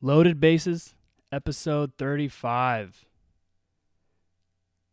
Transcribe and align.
Loaded 0.00 0.40
Bases, 0.40 0.94
episode 1.30 1.92
35. 1.98 3.04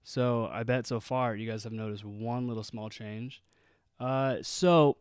So 0.04 0.50
I 0.52 0.64
bet 0.64 0.86
so 0.86 1.00
far 1.00 1.36
you 1.36 1.50
guys 1.50 1.64
have 1.64 1.72
noticed 1.72 2.04
one 2.04 2.48
little 2.48 2.64
small 2.64 2.90
change. 2.90 3.42
Uh, 4.00 4.38
so 4.42 4.98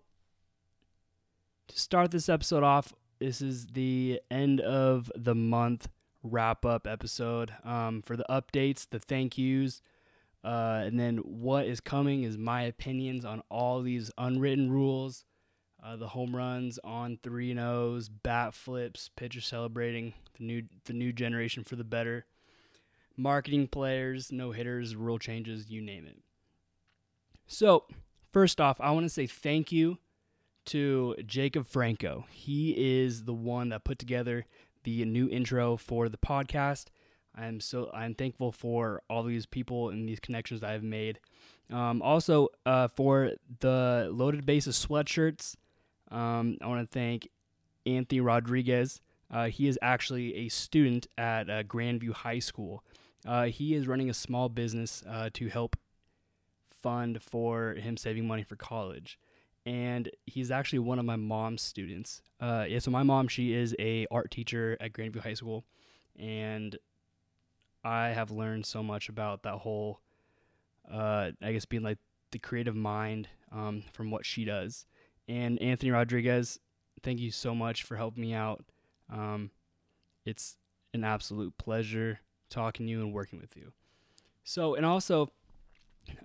to 1.67 1.81
start 1.81 2.13
this 2.13 2.29
episode 2.29 2.63
off, 2.63 2.93
this 3.19 3.43
is 3.43 3.67
the 3.69 4.21
end 4.31 4.61
of 4.61 5.11
the 5.17 5.35
month 5.35 5.89
wrap 6.23 6.65
up 6.65 6.87
episode. 6.87 7.53
Um, 7.65 8.03
for 8.03 8.17
the 8.17 8.27
updates, 8.29 8.87
the 8.89 8.99
thank 8.99 9.37
yous, 9.37 9.83
uh, 10.45 10.83
and 10.85 10.99
then 10.99 11.19
what 11.19 11.67
is 11.67 11.81
coming 11.81 12.25
is 12.25 12.37
my 12.37 12.63
opinions 12.63 13.25
on 13.25 13.43
all 13.49 13.81
these 13.83 14.11
unwritten 14.19 14.71
rules, 14.71 15.25
uh, 15.83 15.97
the 15.97 16.09
home 16.09 16.35
runs 16.35 16.79
on 16.85 17.19
three 17.23 17.51
and 17.51 18.23
bat 18.23 18.55
flips, 18.55 19.11
pitcher 19.17 19.41
celebrating 19.41 20.15
the 20.39 20.45
new 20.45 20.63
the 20.85 20.93
new 20.93 21.13
generation 21.13 21.65
for 21.65 21.77
the 21.77 21.85
better, 21.85 22.27
marketing 23.17 23.69
players, 23.69 24.33
no 24.33 24.53
hitters, 24.53 24.97
rule 24.97 25.19
changes, 25.19 25.71
you 25.71 25.81
name 25.81 26.07
it. 26.07 26.19
So 27.47 27.85
first 28.33 28.61
off, 28.61 28.81
I 28.81 28.91
want 28.93 29.05
to 29.05 29.11
say 29.11 29.27
thank 29.27 29.73
you 29.73 29.99
to 30.67 31.17
Jacob 31.27 31.67
Franco. 31.67 32.27
He 32.31 32.75
is 32.77 33.25
the 33.25 33.35
one 33.35 33.71
that 33.71 33.85
put 33.85 33.99
together 33.99 34.47
the 34.85 35.05
new 35.05 35.29
intro 35.29 35.77
for 35.77 36.09
the 36.09 36.19
podcast. 36.19 36.87
I'm 37.35 37.61
so 37.61 37.91
I'm 37.95 38.15
thankful 38.15 38.53
for 38.53 39.03
all 39.09 39.23
these 39.23 39.47
people 39.47 39.89
and 39.89 40.09
these 40.09 40.21
connections 40.21 40.63
I've 40.63 40.83
made. 40.83 41.19
Um, 41.71 42.03
also, 42.03 42.49
uh, 42.67 42.89
for 42.89 43.33
the 43.61 44.11
loaded 44.13 44.45
bases 44.45 44.85
sweatshirts, 44.87 45.57
um, 46.11 46.59
I 46.61 46.67
want 46.67 46.87
to 46.87 46.93
thank 46.93 47.29
Anthony 47.87 48.21
Rodriguez. 48.21 49.01
Uh, 49.31 49.47
he 49.47 49.67
is 49.67 49.79
actually 49.81 50.35
a 50.35 50.49
student 50.49 51.07
at 51.17 51.49
uh, 51.49 51.63
Grandview 51.63 52.13
High 52.13 52.41
School. 52.41 52.85
Uh, 53.27 53.45
he 53.45 53.75
is 53.75 53.89
running 53.89 54.11
a 54.11 54.15
small 54.15 54.51
business 54.51 55.03
uh, 55.09 55.31
to 55.33 55.49
help 55.49 55.77
fund 56.83 57.23
for 57.23 57.75
him 57.75 57.97
saving 57.97 58.27
money 58.27 58.43
for 58.43 58.57
college 58.57 59.19
and 59.65 60.11
he's 60.27 60.51
actually 60.51 60.81
one 60.81 60.99
of 60.99 61.05
my 61.05 61.17
mom's 61.17 61.63
students. 61.63 62.23
Uh, 62.41 62.65
yeah, 62.69 62.79
so 62.79 62.91
my 62.91 63.03
mom, 63.03 63.29
she 63.29 63.53
is 63.53 63.75
a 63.79 64.07
art 64.11 64.31
teacher 64.31 64.77
at 64.81 64.93
Grandview 64.93 65.21
High 65.21 65.35
School, 65.35 65.65
and 66.19 66.77
I 67.85 68.09
have 68.09 68.31
learned 68.31 68.67
so 68.67 68.83
much 68.83 69.09
about 69.09 69.43
that 69.43 69.57
whole, 69.57 70.01
uh, 70.91 71.31
I 71.43 71.53
guess, 71.53 71.65
being 71.65 71.83
like 71.83 71.99
the 72.31 72.39
creative 72.39 72.77
mind 72.77 73.29
um, 73.51 73.85
from 73.93 74.11
what 74.11 74.27
she 74.27 74.45
does. 74.45 74.87
And 75.29 75.61
Anthony 75.61 75.91
Rodriguez, 75.91 76.59
thank 77.03 77.21
you 77.21 77.31
so 77.31 77.55
much 77.55 77.85
for 77.85 77.97
helping 77.97 78.23
me 78.23 78.35
out. 78.35 78.65
Um, 79.13 79.51
it's 80.25 80.57
an 80.95 81.05
absolute 81.05 81.57
pleasure 81.59 82.21
talking 82.51 82.87
to 82.87 82.91
you 82.91 83.01
and 83.01 83.13
working 83.13 83.41
with 83.41 83.57
you. 83.57 83.73
So, 84.45 84.75
and 84.75 84.85
also, 84.85 85.31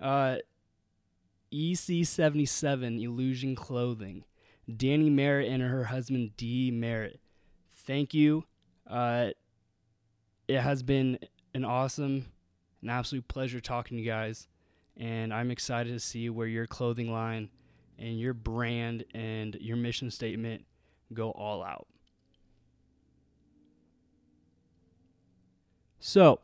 uh, 0.00 0.36
EC77 1.52 3.02
Illusion 3.02 3.54
Clothing, 3.54 4.24
Danny 4.76 5.10
Merritt 5.10 5.48
and 5.48 5.62
her 5.62 5.84
husband 5.84 6.36
D 6.36 6.70
Merritt. 6.70 7.20
Thank 7.74 8.14
you. 8.14 8.44
Uh, 8.86 9.30
it 10.46 10.60
has 10.60 10.82
been 10.82 11.18
an 11.54 11.64
awesome, 11.64 12.26
an 12.82 12.90
absolute 12.90 13.28
pleasure 13.28 13.60
talking 13.60 13.96
to 13.96 14.02
you 14.02 14.08
guys, 14.08 14.48
and 14.96 15.32
I'm 15.32 15.50
excited 15.50 15.92
to 15.92 16.00
see 16.00 16.30
where 16.30 16.46
your 16.46 16.66
clothing 16.66 17.12
line 17.12 17.50
and 17.98 18.18
your 18.18 18.34
brand 18.34 19.04
and 19.14 19.56
your 19.60 19.76
mission 19.76 20.10
statement 20.10 20.64
go 21.12 21.30
all 21.30 21.62
out. 21.62 21.86
So, 26.00 26.40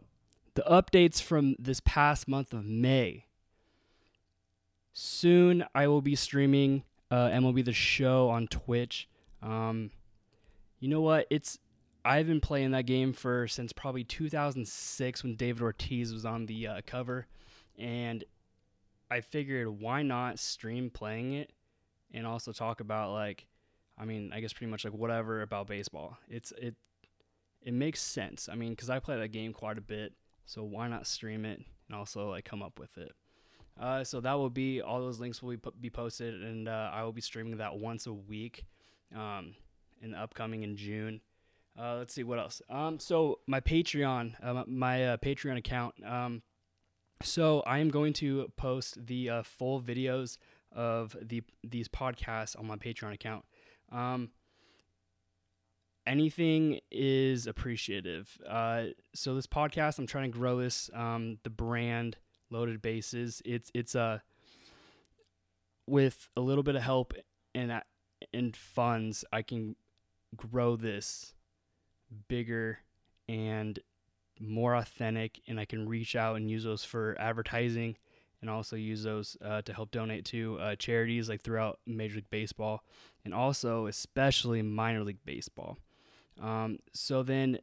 the 0.55 0.65
updates 0.71 1.23
from 1.23 1.57
this 1.59 1.81
past 1.85 2.29
month 2.29 2.53
of 2.53 2.65
May 2.65 3.27
soon 4.95 5.65
I 5.75 5.89
will 5.89 6.01
be 6.01 6.15
streaming 6.15 6.85
uh, 7.11 7.29
MLB 7.29 7.65
The 7.65 7.73
Show 7.73 8.31
on 8.31 8.47
Twitch. 8.47 9.09
Um, 9.43 9.91
you 10.79 10.89
know 10.89 11.03
what? 11.03 11.27
It's 11.29 11.59
I've 12.05 12.27
been 12.27 12.41
playing 12.41 12.71
that 12.71 12.87
game 12.87 13.13
for 13.13 13.47
since 13.49 13.73
probably 13.73 14.05
2006 14.05 15.23
when 15.23 15.37
David 15.37 15.63
Ortiz 15.63 16.13
was 16.13 16.25
on 16.25 16.47
the 16.47 16.67
uh, 16.67 16.81
cover, 16.87 17.27
and 17.79 18.25
I 19.11 19.21
figured 19.21 19.69
why 19.69 20.03
not 20.03 20.39
stream 20.39 20.91
playing 20.91 21.35
it 21.35 21.53
and 22.13 22.27
also 22.27 22.53
talk 22.53 22.81
about 22.81 23.13
like, 23.13 23.47
I 23.99 24.05
mean, 24.05 24.33
I 24.33 24.41
guess 24.41 24.53
pretty 24.53 24.71
much 24.71 24.85
like 24.85 24.95
whatever 24.95 25.43
about 25.43 25.67
baseball. 25.67 26.19
It's 26.29 26.53
it 26.53 26.77
it 27.63 27.75
makes 27.75 28.01
sense. 28.01 28.49
I 28.51 28.55
mean, 28.55 28.71
because 28.71 28.91
I 28.91 28.99
play 28.99 29.19
that 29.19 29.29
game 29.29 29.53
quite 29.53 29.79
a 29.79 29.83
bit, 29.83 30.13
so 30.47 30.63
why 30.63 30.89
not 30.89 31.07
stream 31.07 31.45
it 31.45 31.63
and 31.89 31.97
also 31.97 32.31
like 32.31 32.45
come 32.45 32.63
up 32.63 32.79
with 32.79 32.97
it. 32.99 33.13
Uh, 33.79 34.05
so 34.05 34.21
that 34.21 34.35
will 34.35 34.51
be 34.51 34.81
all 34.81 35.01
those 35.01 35.19
links 35.19 35.43
will 35.43 35.57
be, 35.57 35.71
be 35.81 35.91
posted, 35.91 36.43
and 36.43 36.69
uh, 36.69 36.91
I 36.93 37.03
will 37.03 37.13
be 37.13 37.21
streaming 37.21 37.57
that 37.57 37.77
once 37.77 38.07
a 38.07 38.13
week 38.13 38.65
um, 39.15 39.55
in 40.01 40.13
the 40.13 40.19
upcoming 40.19 40.63
in 40.63 40.77
June. 40.77 41.21
Uh, 41.79 41.97
let's 41.97 42.15
see 42.15 42.23
what 42.23 42.39
else. 42.39 42.63
Um, 42.71 43.01
so 43.01 43.41
my 43.49 43.61
Patreon, 43.61 44.35
uh, 44.43 44.63
my 44.69 45.07
uh, 45.09 45.17
Patreon 45.17 45.59
account. 45.59 45.95
Um, 46.07 46.43
so 47.23 47.61
I 47.67 47.79
am 47.79 47.89
going 47.89 48.13
to 48.15 48.53
post 48.57 49.07
the 49.07 49.29
uh, 49.29 49.43
full 49.43 49.83
videos 49.83 50.39
of 50.71 51.17
the 51.21 51.43
these 51.65 51.89
podcasts 51.89 52.59
on 52.59 52.67
my 52.67 52.77
Patreon 52.77 53.13
account. 53.13 53.45
Um, 53.91 54.31
anything 56.07 56.79
is 56.93 57.49
appreciative. 57.49 58.39
so 59.15 59.35
this 59.35 59.49
podcast, 59.49 59.99
I'm 59.99 60.07
trying 60.07 60.31
to 60.31 60.39
grow 60.39 60.59
this, 60.59 60.91
um, 60.95 61.39
the 61.43 61.51
brand 61.51 62.19
loaded 62.51 62.83
bases. 62.83 63.43
It's 63.45 63.71
it's 63.75 63.95
a 63.95 64.01
uh, 64.01 64.19
with 65.87 66.29
a 66.37 66.41
little 66.41 66.63
bit 66.63 66.77
of 66.77 66.83
help 66.83 67.15
and 67.55 67.83
and 68.33 68.57
funds, 68.57 69.25
I 69.33 69.43
can 69.43 69.77
grow 70.37 70.77
this 70.77 71.35
bigger 72.29 72.79
and 73.29 73.79
more 74.41 74.75
authentic, 74.75 75.41
and 75.47 75.61
I 75.61 75.65
can 75.65 75.89
reach 75.89 76.17
out 76.17 76.37
and 76.37 76.51
use 76.51 76.65
those 76.65 76.85
for 76.85 77.17
advertising, 77.21 77.97
and 78.41 78.51
also 78.51 78.77
use 78.77 79.03
those 79.03 79.37
uh, 79.45 79.63
to 79.63 79.73
help 79.73 79.91
donate 79.91 80.25
to 80.27 80.59
uh, 80.61 80.77
charities 80.77 81.29
like 81.29 81.43
throughout 81.43 81.79
Major 81.87 82.17
League 82.17 82.31
Baseball, 82.31 82.83
and 83.25 83.33
also 83.33 83.87
especially 83.87 84.63
minor 84.63 85.05
league 85.05 85.25
baseball. 85.25 85.79
Um, 86.43 86.79
so 86.93 87.23
then 87.23 87.59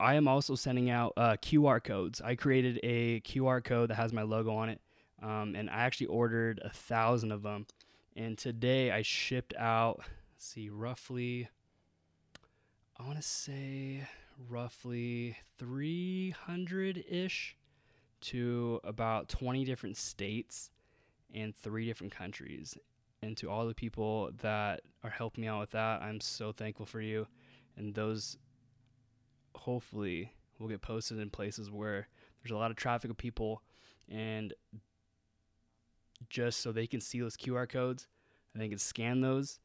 I 0.00 0.14
am 0.14 0.26
also 0.26 0.54
sending 0.54 0.90
out 0.90 1.12
uh, 1.16 1.36
QR 1.42 1.82
codes. 1.82 2.20
I 2.20 2.34
created 2.34 2.80
a 2.82 3.20
QR 3.20 3.62
code 3.62 3.90
that 3.90 3.96
has 3.96 4.12
my 4.12 4.22
logo 4.22 4.54
on 4.54 4.70
it, 4.70 4.80
um, 5.22 5.54
and 5.54 5.68
I 5.68 5.74
actually 5.74 6.06
ordered 6.06 6.60
a 6.64 6.70
thousand 6.70 7.32
of 7.32 7.42
them. 7.42 7.66
And 8.16 8.36
today 8.36 8.90
I 8.90 9.02
shipped 9.02 9.54
out, 9.58 10.02
see, 10.38 10.70
roughly, 10.70 11.48
I 12.98 13.04
want 13.04 13.16
to 13.16 13.22
say 13.22 14.08
roughly 14.48 15.36
300 15.58 17.04
ish 17.08 17.56
to 18.22 18.80
about 18.84 19.28
20 19.28 19.64
different 19.64 19.96
states 19.96 20.70
and 21.34 21.54
three 21.54 21.86
different 21.86 22.14
countries. 22.14 22.76
And 23.22 23.36
to 23.36 23.50
all 23.50 23.66
the 23.66 23.74
people 23.74 24.30
that 24.40 24.80
are 25.04 25.10
helping 25.10 25.42
me 25.42 25.48
out 25.48 25.60
with 25.60 25.70
that, 25.72 26.02
I'm 26.02 26.20
so 26.20 26.52
thankful 26.52 26.86
for 26.86 27.00
you. 27.00 27.26
And 27.76 27.94
those 27.94 28.38
hopefully 29.60 30.32
will 30.58 30.68
get 30.68 30.82
posted 30.82 31.18
in 31.18 31.30
places 31.30 31.70
where 31.70 32.08
there's 32.42 32.52
a 32.52 32.56
lot 32.56 32.70
of 32.70 32.76
traffic 32.76 33.10
of 33.10 33.16
people 33.16 33.62
and 34.08 34.52
just 36.28 36.60
so 36.60 36.70
they 36.70 36.86
can 36.86 37.00
see 37.00 37.20
those 37.20 37.36
QR 37.36 37.68
codes 37.68 38.06
and 38.52 38.62
they 38.62 38.68
can 38.68 38.78
scan 38.78 39.20
those 39.20 39.58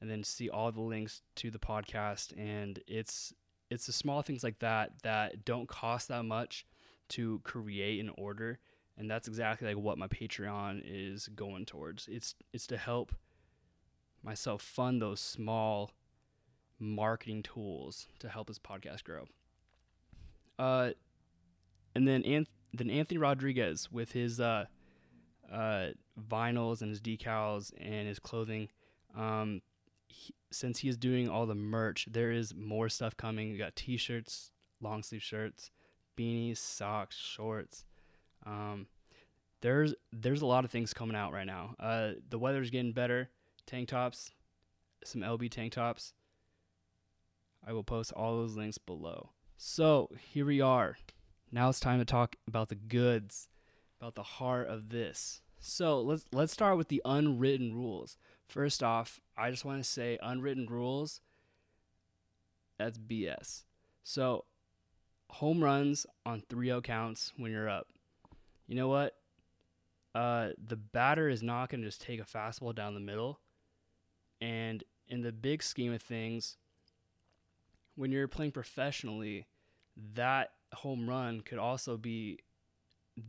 and 0.00 0.08
then 0.08 0.22
see 0.22 0.48
all 0.48 0.70
the 0.70 0.80
links 0.80 1.22
to 1.36 1.50
the 1.50 1.58
podcast 1.58 2.32
and 2.36 2.80
it's 2.86 3.32
it's 3.70 3.86
the 3.86 3.92
small 3.92 4.22
things 4.22 4.44
like 4.44 4.60
that 4.60 4.92
that 5.02 5.44
don't 5.44 5.68
cost 5.68 6.08
that 6.08 6.24
much 6.24 6.64
to 7.08 7.40
create 7.42 8.00
and 8.00 8.10
order 8.16 8.58
and 8.98 9.08
that's 9.08 9.28
exactly 9.28 9.68
like 9.68 9.82
what 9.82 9.96
my 9.96 10.08
Patreon 10.08 10.82
is 10.84 11.28
going 11.28 11.64
towards. 11.64 12.08
It's 12.08 12.34
it's 12.52 12.66
to 12.66 12.76
help 12.76 13.14
myself 14.22 14.60
fund 14.60 15.00
those 15.00 15.20
small 15.20 15.92
marketing 16.78 17.42
tools 17.42 18.08
to 18.20 18.28
help 18.28 18.48
this 18.48 18.58
podcast 18.58 19.04
grow. 19.04 19.24
Uh, 20.58 20.90
and 21.94 22.06
then 22.06 22.22
Anth- 22.22 22.46
then 22.72 22.90
Anthony 22.90 23.18
Rodriguez 23.18 23.90
with 23.90 24.12
his 24.12 24.40
uh, 24.40 24.66
uh, 25.52 25.88
vinyls 26.28 26.82
and 26.82 26.90
his 26.90 27.00
decals 27.00 27.72
and 27.78 28.06
his 28.08 28.18
clothing. 28.18 28.68
Um, 29.16 29.62
he, 30.08 30.34
since 30.50 30.78
he 30.80 30.88
is 30.88 30.96
doing 30.96 31.28
all 31.28 31.46
the 31.46 31.54
merch, 31.54 32.06
there 32.10 32.30
is 32.30 32.54
more 32.54 32.88
stuff 32.88 33.16
coming. 33.16 33.52
We 33.52 33.58
got 33.58 33.76
T-shirts, 33.76 34.52
long 34.80 35.02
sleeve 35.02 35.22
shirts, 35.22 35.70
beanies, 36.16 36.58
socks, 36.58 37.16
shorts. 37.16 37.84
Um, 38.46 38.86
there's 39.60 39.94
there's 40.12 40.42
a 40.42 40.46
lot 40.46 40.64
of 40.64 40.70
things 40.70 40.94
coming 40.94 41.16
out 41.16 41.32
right 41.32 41.46
now. 41.46 41.74
Uh, 41.80 42.12
the 42.28 42.38
weather's 42.38 42.70
getting 42.70 42.92
better. 42.92 43.28
Tank 43.66 43.88
tops, 43.88 44.30
some 45.04 45.22
LB 45.22 45.50
tank 45.50 45.72
tops. 45.72 46.14
I 47.68 47.72
will 47.72 47.84
post 47.84 48.12
all 48.14 48.36
those 48.36 48.56
links 48.56 48.78
below. 48.78 49.28
So 49.58 50.08
here 50.32 50.46
we 50.46 50.62
are. 50.62 50.96
Now 51.52 51.68
it's 51.68 51.80
time 51.80 51.98
to 51.98 52.06
talk 52.06 52.36
about 52.46 52.70
the 52.70 52.74
goods, 52.74 53.48
about 54.00 54.14
the 54.14 54.22
heart 54.22 54.68
of 54.68 54.88
this. 54.88 55.42
So 55.60 56.00
let's 56.00 56.24
let's 56.32 56.52
start 56.52 56.78
with 56.78 56.88
the 56.88 57.02
unwritten 57.04 57.74
rules. 57.74 58.16
First 58.46 58.82
off, 58.82 59.20
I 59.36 59.50
just 59.50 59.66
want 59.66 59.82
to 59.82 59.88
say 59.88 60.18
unwritten 60.22 60.66
rules. 60.66 61.20
That's 62.78 62.96
BS. 62.96 63.64
So 64.02 64.46
home 65.28 65.62
runs 65.62 66.06
on 66.24 66.40
3-0 66.48 66.82
counts 66.84 67.32
when 67.36 67.52
you're 67.52 67.68
up. 67.68 67.88
You 68.66 68.76
know 68.76 68.88
what? 68.88 69.14
Uh, 70.14 70.50
the 70.64 70.76
batter 70.76 71.28
is 71.28 71.42
not 71.42 71.68
going 71.68 71.82
to 71.82 71.88
just 71.88 72.00
take 72.00 72.20
a 72.20 72.24
fastball 72.24 72.74
down 72.74 72.94
the 72.94 73.00
middle. 73.00 73.40
And 74.40 74.84
in 75.06 75.20
the 75.20 75.32
big 75.32 75.62
scheme 75.62 75.92
of 75.92 76.00
things, 76.00 76.56
when 77.98 78.12
you're 78.12 78.28
playing 78.28 78.52
professionally, 78.52 79.46
that 80.14 80.52
home 80.72 81.10
run 81.10 81.40
could 81.40 81.58
also 81.58 81.96
be 81.96 82.38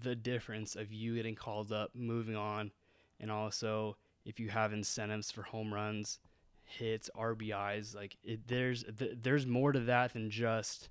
the 0.03 0.15
difference 0.15 0.75
of 0.75 0.93
you 0.93 1.15
getting 1.15 1.33
called 1.33 1.71
up, 1.71 1.89
moving 1.95 2.35
on, 2.35 2.71
and 3.19 3.31
also 3.31 3.97
if 4.25 4.39
you 4.39 4.49
have 4.49 4.71
incentives 4.71 5.31
for 5.31 5.41
home 5.41 5.73
runs, 5.73 6.19
hits, 6.63 7.09
RBIs, 7.17 7.95
like 7.95 8.17
it, 8.23 8.47
there's 8.47 8.83
th- 8.83 9.17
there's 9.19 9.47
more 9.47 9.71
to 9.71 9.79
that 9.79 10.13
than 10.13 10.29
just 10.29 10.89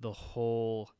the 0.00 0.12
whole 0.12 0.90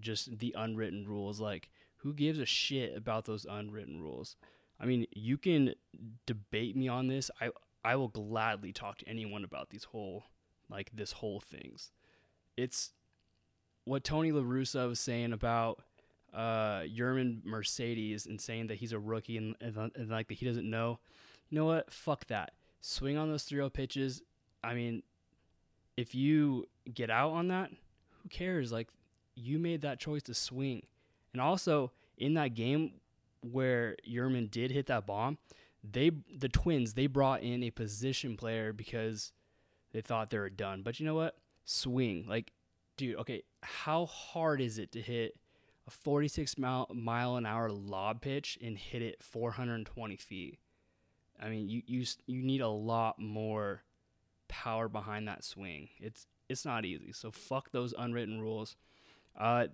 just 0.00 0.36
the 0.40 0.52
unwritten 0.58 1.06
rules 1.06 1.38
like 1.38 1.70
who 1.98 2.12
gives 2.12 2.40
a 2.40 2.44
shit 2.44 2.96
about 2.96 3.26
those 3.26 3.46
unwritten 3.48 4.00
rules? 4.00 4.34
I 4.80 4.86
mean, 4.86 5.06
you 5.14 5.38
can 5.38 5.74
debate 6.26 6.76
me 6.76 6.88
on 6.88 7.06
this. 7.06 7.30
I 7.40 7.50
I 7.84 7.94
will 7.94 8.08
gladly 8.08 8.72
talk 8.72 8.98
to 8.98 9.08
anyone 9.08 9.44
about 9.44 9.70
these 9.70 9.84
whole 9.84 10.24
like 10.70 10.90
this 10.94 11.12
whole 11.12 11.40
things. 11.40 11.90
It's 12.56 12.92
what 13.84 14.04
Tony 14.04 14.32
La 14.32 14.42
Russa 14.42 14.88
was 14.88 15.00
saying 15.00 15.32
about 15.32 15.82
uh 16.32 16.80
Yermin 16.80 17.44
Mercedes 17.44 18.26
and 18.26 18.40
saying 18.40 18.66
that 18.68 18.76
he's 18.76 18.92
a 18.92 18.98
rookie 18.98 19.36
and, 19.36 19.54
and, 19.60 19.76
and 19.94 20.10
like 20.10 20.28
that 20.28 20.34
he 20.34 20.46
doesn't 20.46 20.68
know. 20.68 20.98
You 21.50 21.58
know 21.58 21.66
what? 21.66 21.92
Fuck 21.92 22.26
that. 22.26 22.52
Swing 22.80 23.16
on 23.16 23.30
those 23.30 23.44
3 23.44 23.68
pitches. 23.70 24.22
I 24.62 24.74
mean, 24.74 25.02
if 25.96 26.14
you 26.14 26.68
get 26.92 27.10
out 27.10 27.30
on 27.30 27.48
that, 27.48 27.70
who 28.22 28.28
cares? 28.28 28.72
Like 28.72 28.88
you 29.34 29.58
made 29.58 29.82
that 29.82 30.00
choice 30.00 30.22
to 30.24 30.34
swing. 30.34 30.86
And 31.32 31.40
also 31.40 31.92
in 32.16 32.34
that 32.34 32.54
game 32.54 32.94
where 33.42 33.96
Yermin 34.08 34.50
did 34.50 34.70
hit 34.70 34.86
that 34.86 35.06
bomb, 35.06 35.38
they 35.82 36.10
the 36.34 36.48
Twins 36.48 36.94
they 36.94 37.06
brought 37.06 37.42
in 37.42 37.62
a 37.62 37.70
position 37.70 38.36
player 38.36 38.72
because 38.72 39.32
they 39.94 40.00
thought 40.00 40.28
they 40.28 40.38
were 40.38 40.50
done. 40.50 40.82
But 40.82 41.00
you 41.00 41.06
know 41.06 41.14
what? 41.14 41.36
Swing 41.64 42.26
like, 42.28 42.52
dude. 42.98 43.16
Okay, 43.16 43.44
how 43.62 44.04
hard 44.06 44.60
is 44.60 44.78
it 44.78 44.92
to 44.92 45.00
hit 45.00 45.38
a 45.86 45.90
46 45.90 46.58
mile 46.58 46.90
mile 46.92 47.36
an 47.36 47.46
hour 47.46 47.70
lob 47.70 48.20
pitch 48.20 48.58
and 48.62 48.76
hit 48.76 49.00
it 49.00 49.22
420 49.22 50.16
feet? 50.16 50.58
I 51.40 51.48
mean, 51.48 51.68
you 51.68 51.82
you 51.86 52.04
you 52.26 52.42
need 52.42 52.60
a 52.60 52.68
lot 52.68 53.18
more 53.18 53.82
power 54.48 54.88
behind 54.88 55.28
that 55.28 55.44
swing. 55.44 55.88
It's 55.98 56.26
it's 56.48 56.64
not 56.64 56.84
easy. 56.84 57.12
So 57.12 57.30
fuck 57.30 57.70
those 57.70 57.94
unwritten 57.96 58.40
rules. 58.40 58.76
Uh, 59.38 59.68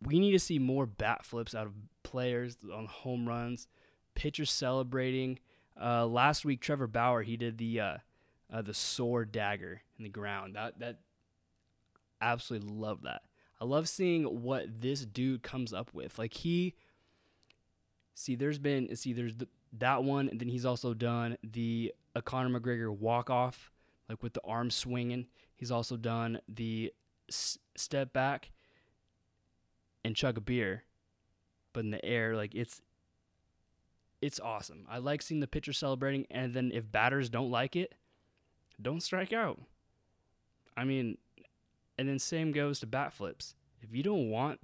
we 0.00 0.20
need 0.20 0.32
to 0.32 0.38
see 0.38 0.58
more 0.58 0.86
bat 0.86 1.24
flips 1.24 1.54
out 1.54 1.66
of 1.66 1.74
players 2.04 2.56
on 2.72 2.86
home 2.86 3.26
runs, 3.26 3.66
pitchers 4.14 4.50
celebrating. 4.50 5.40
Uh, 5.80 6.06
last 6.06 6.44
week, 6.44 6.60
Trevor 6.60 6.86
Bauer 6.86 7.22
he 7.22 7.36
did 7.36 7.58
the 7.58 7.80
uh, 7.80 7.96
uh, 8.52 8.62
the 8.62 8.74
sword 8.74 9.32
dagger 9.32 9.82
in 9.98 10.04
the 10.04 10.10
ground. 10.10 10.56
That 10.56 10.78
that 10.78 11.00
absolutely 12.20 12.70
love 12.70 13.02
that. 13.02 13.22
I 13.60 13.64
love 13.64 13.88
seeing 13.88 14.24
what 14.42 14.80
this 14.80 15.04
dude 15.04 15.42
comes 15.42 15.72
up 15.72 15.94
with. 15.94 16.18
Like 16.18 16.34
he, 16.34 16.74
see, 18.14 18.34
there's 18.34 18.58
been 18.58 18.94
see 18.96 19.12
there's 19.12 19.36
the, 19.36 19.48
that 19.78 20.04
one, 20.04 20.28
and 20.28 20.40
then 20.40 20.48
he's 20.48 20.66
also 20.66 20.94
done 20.94 21.36
the 21.42 21.92
Conor 22.24 22.58
McGregor 22.60 22.96
walk 22.96 23.30
off, 23.30 23.72
like 24.08 24.22
with 24.22 24.34
the 24.34 24.42
arm 24.44 24.70
swinging. 24.70 25.26
He's 25.54 25.70
also 25.70 25.96
done 25.96 26.40
the 26.48 26.92
s- 27.28 27.58
step 27.76 28.12
back 28.12 28.50
and 30.04 30.14
chug 30.14 30.36
a 30.36 30.40
beer, 30.40 30.84
but 31.72 31.84
in 31.84 31.90
the 31.90 32.04
air, 32.04 32.36
like 32.36 32.54
it's 32.54 32.80
it's 34.22 34.40
awesome. 34.40 34.86
I 34.88 34.98
like 34.98 35.22
seeing 35.22 35.40
the 35.40 35.46
pitcher 35.46 35.72
celebrating, 35.72 36.26
and 36.30 36.52
then 36.52 36.72
if 36.74 36.90
batters 36.90 37.28
don't 37.28 37.50
like 37.50 37.76
it, 37.76 37.94
don't 38.80 39.02
strike 39.02 39.32
out. 39.32 39.60
I 40.76 40.84
mean, 40.84 41.18
and 41.98 42.08
then 42.08 42.18
same 42.18 42.52
goes 42.52 42.80
to 42.80 42.86
bat 42.86 43.12
flips. 43.12 43.54
If 43.80 43.94
you 43.94 44.02
don't 44.02 44.30
want 44.30 44.60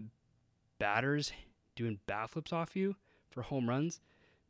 batters 0.78 1.32
doing 1.76 1.98
bat 2.06 2.30
flips 2.30 2.52
off 2.52 2.76
you 2.76 2.96
for 3.30 3.42
home 3.42 3.68
runs, 3.68 4.00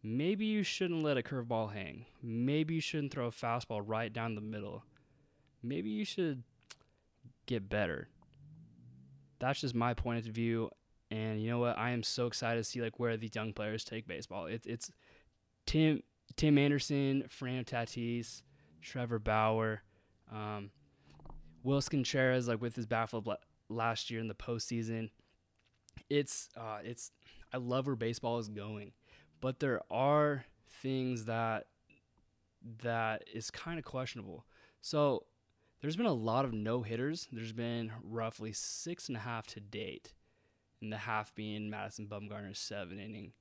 maybe 0.02 0.46
you 0.46 0.62
shouldn't 0.62 1.02
let 1.02 1.18
a 1.18 1.22
curveball 1.22 1.72
hang. 1.72 2.06
Maybe 2.22 2.74
you 2.74 2.80
shouldn't 2.80 3.12
throw 3.12 3.26
a 3.26 3.30
fastball 3.30 3.82
right 3.84 4.12
down 4.12 4.34
the 4.34 4.40
middle. 4.40 4.84
Maybe 5.62 5.90
you 5.90 6.04
should 6.04 6.42
get 7.46 7.68
better. 7.68 8.08
That's 9.38 9.60
just 9.60 9.74
my 9.74 9.94
point 9.94 10.26
of 10.26 10.34
view. 10.34 10.70
And 11.10 11.42
you 11.42 11.50
know 11.50 11.58
what? 11.58 11.78
I 11.78 11.90
am 11.90 12.02
so 12.02 12.26
excited 12.26 12.58
to 12.58 12.64
see 12.64 12.80
like 12.80 12.98
where 12.98 13.16
these 13.16 13.34
young 13.34 13.52
players 13.52 13.84
take 13.84 14.08
baseball. 14.08 14.46
It's 14.46 14.66
it's 14.66 14.90
Tim 15.66 16.02
Tim 16.36 16.56
Anderson, 16.58 17.24
Fernando 17.28 17.64
Tatis, 17.64 18.42
Trevor 18.82 19.18
Bauer, 19.18 19.82
um, 20.30 20.70
Willson 21.64 21.90
Contreras, 21.90 22.48
like 22.48 22.60
with 22.60 22.76
his 22.76 22.86
bat 22.86 23.10
flip 23.10 23.26
last 23.68 24.10
year 24.10 24.20
in 24.20 24.28
the 24.28 24.34
postseason. 24.34 25.10
It's 26.10 26.48
uh, 26.56 26.78
it's 26.82 27.10
I 27.52 27.58
love 27.58 27.86
where 27.86 27.96
baseball 27.96 28.38
is 28.38 28.48
going, 28.48 28.92
but 29.40 29.60
there 29.60 29.80
are 29.90 30.44
things 30.82 31.26
that 31.26 31.66
that 32.82 33.24
is 33.32 33.50
kind 33.50 33.78
of 33.78 33.84
questionable. 33.84 34.46
So 34.80 35.24
there's 35.80 35.96
been 35.96 36.06
a 36.06 36.12
lot 36.12 36.44
of 36.44 36.52
no 36.52 36.82
hitters. 36.82 37.28
There's 37.32 37.52
been 37.52 37.92
roughly 38.02 38.52
six 38.52 39.08
and 39.08 39.16
a 39.16 39.20
half 39.20 39.46
to 39.48 39.60
date 39.60 40.12
and 40.80 40.92
the 40.92 40.98
half 40.98 41.34
being 41.34 41.70
Madison 41.70 42.06
Bumgarner's 42.06 42.58
seven 42.58 42.98
inning 42.98 43.32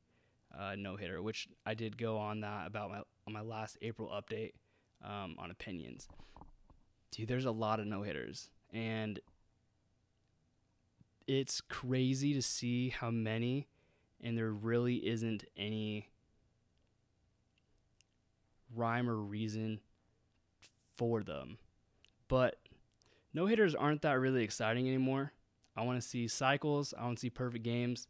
uh, 0.57 0.75
no 0.77 0.95
hitter, 0.95 1.21
which 1.21 1.48
I 1.65 1.74
did 1.74 1.98
go 1.98 2.17
on 2.17 2.41
that 2.41 2.67
about 2.67 2.89
my 2.89 3.01
on 3.27 3.33
my 3.33 3.41
last 3.41 3.77
April 3.81 4.10
update 4.10 4.51
um, 5.03 5.36
on 5.38 5.51
opinions. 5.51 6.08
Dude, 7.12 7.27
there's 7.27 7.46
a 7.46 7.51
lot 7.51 7.79
of 7.79 7.88
no 7.88 8.03
hitters, 8.03 8.50
and 8.74 9.20
it's 11.27 11.62
crazy 11.62 12.34
to 12.34 12.41
see 12.41 12.89
how 12.89 13.12
many, 13.12 13.67
and 14.22 14.38
there 14.38 14.51
really 14.51 15.08
isn't 15.08 15.43
any 15.58 16.10
rhyme 18.74 19.10
or 19.10 19.17
reason 19.17 19.79
for 20.98 21.24
them. 21.24 21.58
But 22.27 22.60
no 23.34 23.46
hitters 23.46 23.75
aren't 23.75 24.01
that 24.03 24.20
really 24.20 24.43
exciting 24.43 24.88
anymore. 24.88 25.34
I 25.75 25.84
want 25.84 26.01
to 26.01 26.08
see 26.08 26.27
cycles. 26.27 26.93
I 26.98 27.03
want 27.03 27.17
to 27.17 27.22
see 27.22 27.29
perfect 27.29 27.63
games. 27.63 28.08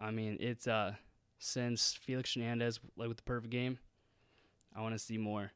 I 0.00 0.10
mean, 0.10 0.36
it's 0.40 0.66
uh 0.66 0.94
since 1.38 1.98
Felix 2.02 2.34
Hernandez 2.34 2.80
like 2.96 3.08
with 3.08 3.18
the 3.18 3.22
perfect 3.22 3.50
game. 3.50 3.78
I 4.74 4.82
want 4.82 4.94
to 4.94 4.98
see 4.98 5.18
more. 5.18 5.52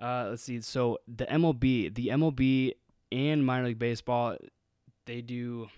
Uh, 0.00 0.28
let's 0.30 0.42
see. 0.42 0.60
So 0.60 0.98
the 1.08 1.26
MLB, 1.26 1.94
the 1.94 2.08
MLB 2.08 2.74
and 3.12 3.44
minor 3.44 3.68
league 3.68 3.78
baseball, 3.78 4.36
they 5.06 5.22
do 5.22 5.68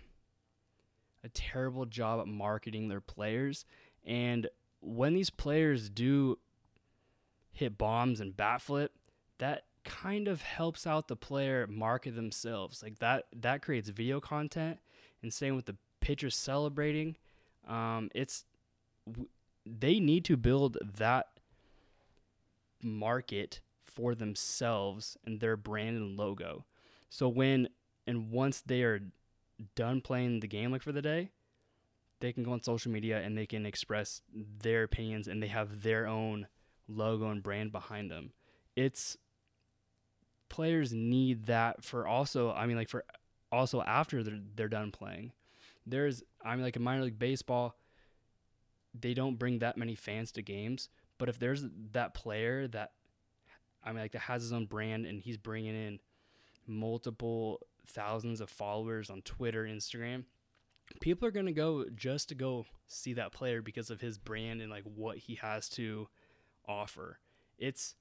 a 1.25 1.29
terrible 1.29 1.87
job 1.87 2.21
at 2.21 2.27
marketing 2.27 2.89
their 2.89 3.01
players. 3.01 3.65
And 4.05 4.49
when 4.81 5.15
these 5.15 5.31
players 5.31 5.89
do 5.89 6.39
hit 7.53 7.79
bombs 7.79 8.21
and 8.21 8.37
bat 8.37 8.63
flip, 8.63 8.93
that 9.39 9.65
kind 9.85 10.29
of 10.29 10.43
helps 10.43 10.87
out 10.87 11.09
the 11.09 11.17
player 11.17 11.67
market 11.69 12.15
themselves. 12.15 12.83
Like 12.83 12.99
that 12.99 13.25
that 13.35 13.63
creates 13.63 13.89
video 13.89 14.21
content 14.21 14.79
and 15.23 15.33
same 15.33 15.57
with 15.57 15.67
the 15.67 15.77
pitchers 16.01 16.37
celebrating. 16.37 17.17
Um, 17.67 18.11
it's 18.15 18.45
they 19.65 19.99
need 20.01 20.25
to 20.27 20.37
build 20.37 20.79
that 20.97 21.29
market 22.83 23.61
for 23.99 24.14
themselves 24.14 25.17
and 25.26 25.40
their 25.40 25.57
brand 25.57 25.97
and 25.97 26.17
logo. 26.17 26.64
So 27.11 27.28
when 27.28 27.69
and 28.07 28.31
once 28.31 28.61
they 28.61 28.83
are 28.83 29.00
done 29.75 30.00
playing 30.00 30.38
the 30.38 30.47
game 30.47 30.71
like 30.71 30.83
for 30.83 30.93
the 30.93 31.02
day, 31.02 31.31
they 32.21 32.33
can 32.33 32.45
go 32.45 32.52
on 32.52 32.62
social 32.62 32.93
media 32.93 33.21
and 33.21 33.37
they 33.37 33.45
can 33.45 33.67
express 33.67 34.23
their 34.33 34.85
opinions 34.85 35.26
and 35.26 35.43
they 35.43 35.49
have 35.49 35.83
their 35.83 36.07
own 36.07 36.47
logo 36.87 37.28
and 37.28 37.43
brand 37.43 37.73
behind 37.73 38.09
them. 38.09 38.31
It's 38.76 39.17
players 40.49 40.93
need 40.93 41.47
that 41.47 41.85
for 41.85 42.07
also 42.07 42.52
I 42.52 42.67
mean 42.67 42.76
like 42.76 42.88
for 42.88 43.05
also 43.50 43.83
after 43.83 44.23
they're 44.23 44.38
they're 44.55 44.69
done 44.69 44.93
playing. 44.93 45.33
there's 45.85 46.23
I 46.45 46.55
mean 46.55 46.62
like 46.62 46.76
in 46.76 46.83
minor 46.83 47.02
league 47.02 47.19
baseball, 47.19 47.75
they 48.99 49.12
don't 49.12 49.40
bring 49.40 49.59
that 49.59 49.76
many 49.76 49.97
fans 49.97 50.31
to 50.33 50.43
games. 50.43 50.88
But 51.19 51.28
if 51.28 51.40
there's 51.40 51.64
that 51.90 52.14
player 52.14 52.69
that 52.69 52.93
I 53.85 53.93
mean 53.93 54.03
like 54.03 54.13
that 54.13 54.21
has 54.21 54.43
his 54.43 54.53
own 54.53 54.67
brand 54.67 55.07
and 55.07 55.21
he's 55.21 55.37
bringing 55.37 55.75
in 55.75 56.01
multiple 56.67 57.61
thousands 57.87 58.41
of 58.41 58.51
followers 58.51 59.11
on 59.11 59.23
Twitter, 59.23 59.65
Instagram, 59.65 60.25
people 61.01 61.27
are 61.27 61.33
gonna 61.33 61.53
go 61.53 61.85
just 61.95 62.29
to 62.29 62.35
go 62.35 62.67
see 62.87 63.13
that 63.15 63.33
player 63.33 63.63
because 63.63 63.91
of 63.91 64.01
his 64.01 64.19
brand 64.19 64.61
and 64.61 64.71
like 64.71 64.85
what 64.85 65.19
he 65.19 65.37
has 65.37 65.69
to 65.71 66.09
offer. 66.67 67.19
It's 67.59 67.95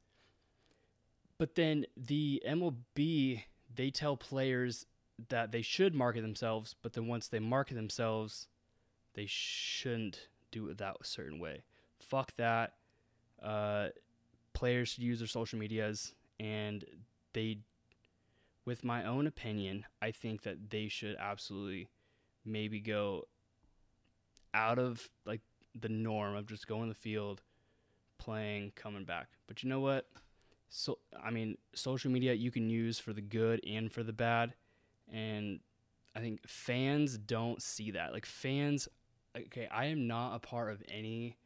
but 1.37 1.55
then 1.55 1.85
the 1.95 2.41
MLB 2.47 3.43
they 3.73 3.89
tell 3.91 4.17
players 4.17 4.85
that 5.29 5.51
they 5.51 5.61
should 5.61 5.93
market 5.95 6.21
themselves, 6.21 6.75
but 6.81 6.93
then 6.93 7.07
once 7.07 7.27
they 7.27 7.39
market 7.39 7.73
themselves, 7.73 8.47
they 9.13 9.25
shouldn't 9.27 10.29
do 10.51 10.69
it 10.69 10.77
that 10.77 10.95
certain 11.03 11.39
way. 11.39 11.63
Fuck 11.99 12.35
that. 12.35 12.73
Uh, 13.41 13.89
players 14.57 14.89
should 14.89 15.03
use 15.03 15.19
their 15.19 15.27
social 15.27 15.59
medias, 15.59 16.15
and 16.39 16.83
they, 17.33 17.59
with 18.65 18.83
my 18.83 19.05
own 19.05 19.27
opinion, 19.27 19.85
I 20.01 20.09
think 20.09 20.41
that 20.41 20.71
they 20.71 20.87
should 20.87 21.15
absolutely 21.19 21.89
maybe 22.43 22.79
go 22.79 23.27
out 24.55 24.79
of 24.79 25.07
like 25.27 25.41
the 25.79 25.89
norm 25.89 26.35
of 26.35 26.47
just 26.47 26.65
going 26.65 26.89
the 26.89 26.95
field, 26.95 27.43
playing, 28.17 28.71
coming 28.75 29.05
back. 29.05 29.27
But 29.45 29.61
you 29.61 29.69
know 29.69 29.79
what? 29.79 30.07
So 30.69 30.97
I 31.23 31.29
mean, 31.29 31.59
social 31.75 32.09
media 32.09 32.33
you 32.33 32.49
can 32.49 32.67
use 32.67 32.97
for 32.97 33.13
the 33.13 33.21
good 33.21 33.61
and 33.63 33.91
for 33.91 34.01
the 34.01 34.11
bad, 34.11 34.55
and 35.13 35.59
I 36.15 36.19
think 36.19 36.39
fans 36.47 37.15
don't 37.15 37.61
see 37.61 37.91
that. 37.91 38.11
Like 38.11 38.25
fans, 38.25 38.87
okay, 39.37 39.67
I 39.71 39.85
am 39.85 40.07
not 40.07 40.33
a 40.35 40.39
part 40.39 40.71
of 40.71 40.81
any 40.89 41.37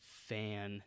fan 0.00 0.82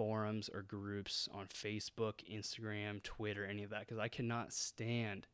forums 0.00 0.48
or 0.54 0.62
groups 0.62 1.28
on 1.30 1.44
Facebook, 1.44 2.24
Instagram, 2.26 3.02
Twitter, 3.02 3.44
any 3.44 3.62
of 3.62 3.68
that 3.68 3.80
because 3.80 3.98
I 3.98 4.08
cannot 4.08 4.50
stand 4.50 5.26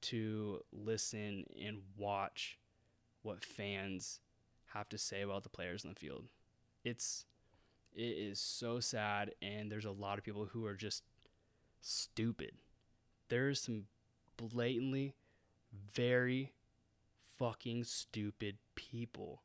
to 0.00 0.64
listen 0.72 1.44
and 1.64 1.82
watch 1.96 2.58
what 3.22 3.44
fans 3.44 4.18
have 4.74 4.88
to 4.88 4.98
say 4.98 5.22
about 5.22 5.44
the 5.44 5.50
players 5.50 5.84
in 5.84 5.90
the 5.90 5.94
field. 5.94 6.24
It's 6.82 7.26
it 7.94 8.02
is 8.02 8.40
so 8.40 8.80
sad 8.80 9.34
and 9.40 9.70
there's 9.70 9.84
a 9.84 9.92
lot 9.92 10.18
of 10.18 10.24
people 10.24 10.46
who 10.46 10.66
are 10.66 10.74
just 10.74 11.04
stupid. 11.80 12.54
There's 13.28 13.60
some 13.60 13.84
blatantly 14.36 15.14
very 15.94 16.54
fucking 17.38 17.84
stupid 17.84 18.56
people 18.74 19.42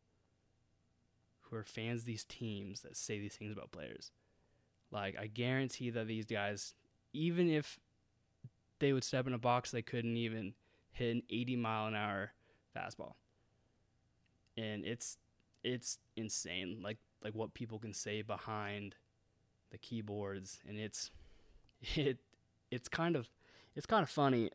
are 1.55 1.63
fans 1.63 2.01
of 2.01 2.05
these 2.05 2.23
teams 2.23 2.81
that 2.81 2.95
say 2.95 3.19
these 3.19 3.35
things 3.35 3.51
about 3.51 3.71
players. 3.71 4.11
Like 4.91 5.17
I 5.19 5.27
guarantee 5.27 5.89
that 5.91 6.07
these 6.07 6.25
guys 6.25 6.73
even 7.13 7.49
if 7.49 7.79
they 8.79 8.93
would 8.93 9.03
step 9.03 9.25
in 9.27 9.33
a 9.33 9.37
box 9.37 9.71
they 9.71 9.81
couldn't 9.81 10.17
even 10.17 10.53
hit 10.91 11.15
an 11.15 11.23
80 11.29 11.55
mile 11.57 11.87
an 11.87 11.95
hour 11.95 12.31
fastball. 12.75 13.13
And 14.57 14.85
it's 14.85 15.17
it's 15.63 15.97
insane 16.15 16.79
like 16.83 16.97
like 17.23 17.33
what 17.33 17.53
people 17.53 17.79
can 17.79 17.93
say 17.93 18.21
behind 18.21 18.95
the 19.71 19.77
keyboards 19.77 20.59
and 20.67 20.77
it's 20.77 21.09
it 21.95 22.19
it's 22.71 22.87
kind 22.87 23.15
of 23.15 23.29
it's 23.75 23.85
kind 23.85 24.03
of 24.03 24.09
funny 24.09 24.51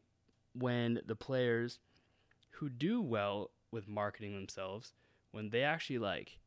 when 0.55 1.01
the 1.07 1.17
players 1.17 1.79
who 2.53 2.69
do 2.69 3.01
well 3.01 3.51
with 3.73 3.89
marketing 3.89 4.35
themselves 4.35 4.93
when 5.33 5.51
they 5.51 5.63
actually 5.63 5.99
like 5.99 6.39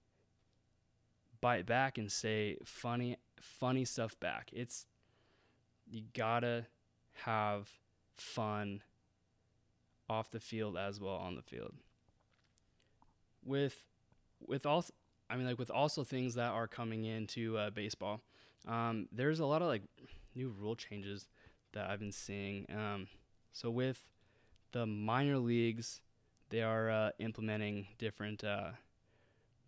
bite 1.44 1.66
back 1.66 1.98
and 1.98 2.12
say 2.12 2.58
funny 2.66 3.18
funny 3.42 3.84
stuff 3.84 4.18
back 4.20 4.50
it's 4.54 4.86
you 5.90 6.04
gotta 6.14 6.66
have 7.26 7.70
fun 8.18 8.82
off 10.10 10.32
the 10.32 10.40
field 10.40 10.78
as 10.78 11.00
well 11.00 11.16
on 11.16 11.36
the 11.36 11.42
field. 11.42 11.74
With 13.44 13.86
with 14.46 14.66
also 14.66 14.94
I 15.30 15.36
mean 15.36 15.48
like 15.48 15.60
with 15.60 15.72
also 15.72 16.04
things 16.04 16.36
that 16.36 16.52
are 16.52 16.68
coming 16.68 17.06
into 17.06 17.58
uh, 17.58 17.70
baseball, 17.70 18.22
um, 18.68 19.08
there's 19.12 19.40
a 19.40 19.46
lot 19.46 19.62
of 19.62 19.68
like 19.68 19.84
new 20.36 20.50
rule 20.50 20.76
changes 20.76 21.28
that 21.74 21.90
I've 21.90 22.00
been 22.00 22.12
seeing. 22.12 22.66
Um, 22.70 23.08
so 23.52 23.70
with 23.70 24.08
the 24.72 24.86
minor 24.86 25.38
leagues, 25.38 26.02
they 26.50 26.62
are 26.62 26.90
uh, 26.90 27.10
implementing 27.20 27.88
different, 27.98 28.44
uh, 28.44 28.72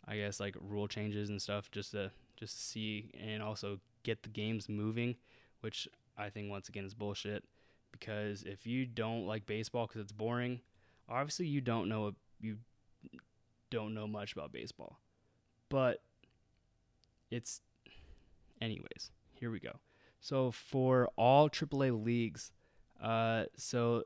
I 0.08 0.18
guess 0.18 0.40
like 0.40 0.56
rule 0.60 0.88
changes 0.88 1.30
and 1.30 1.42
stuff 1.42 1.72
just 1.72 1.92
to 1.92 2.12
just 2.38 2.58
to 2.58 2.64
see 2.64 3.12
and 3.20 3.42
also 3.42 3.80
get 4.04 4.24
the 4.24 4.30
games 4.30 4.70
moving, 4.70 5.16
which 5.62 5.88
I 6.18 6.30
think 6.30 6.50
once 6.50 6.70
again 6.70 6.86
is 6.86 6.94
bullshit 6.94 7.44
because 7.92 8.44
if 8.44 8.68
you 8.68 8.86
don't 8.86 9.26
like 9.26 9.46
baseball 9.46 9.88
because 9.88 10.02
it's 10.02 10.12
boring, 10.12 10.62
obviously 11.10 11.48
you 11.48 11.62
don't 11.62 11.90
know 11.90 12.14
you 12.40 12.58
don't 13.70 13.94
know 13.94 14.08
much 14.08 14.34
about 14.34 14.52
baseball. 14.52 15.00
But 15.70 16.02
it's 17.32 17.62
anyways, 18.62 19.12
here 19.34 19.50
we 19.50 19.60
go. 19.60 19.80
So 20.20 20.52
for 20.52 21.10
all 21.16 21.50
AAA 21.50 22.04
leagues, 22.04 22.52
uh 23.02 23.46
so 23.58 24.04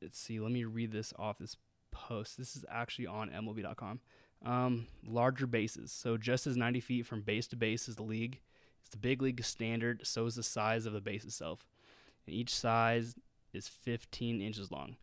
let's 0.00 0.18
see, 0.18 0.40
let 0.40 0.52
me 0.52 0.64
read 0.64 0.92
this 0.92 1.12
off 1.18 1.38
this 1.38 1.56
post. 1.90 2.38
This 2.38 2.56
is 2.56 2.64
actually 2.70 3.06
on 3.06 3.30
MLB.com. 3.30 4.00
Um, 4.44 4.86
larger 5.06 5.46
bases. 5.46 5.90
So 5.90 6.16
just 6.16 6.46
as 6.46 6.56
90 6.56 6.80
feet 6.80 7.06
from 7.06 7.22
base 7.22 7.48
to 7.48 7.56
base 7.56 7.88
is 7.88 7.96
the 7.96 8.04
league, 8.04 8.40
it's 8.80 8.90
the 8.90 8.96
big 8.96 9.20
league 9.20 9.42
standard. 9.44 10.06
So 10.06 10.26
is 10.26 10.36
the 10.36 10.42
size 10.42 10.86
of 10.86 10.92
the 10.92 11.00
base 11.00 11.24
itself 11.24 11.66
and 12.28 12.36
each 12.36 12.54
size 12.54 13.14
is 13.52 13.68
15 13.68 14.40
inches 14.40 14.70
long. 14.70 14.96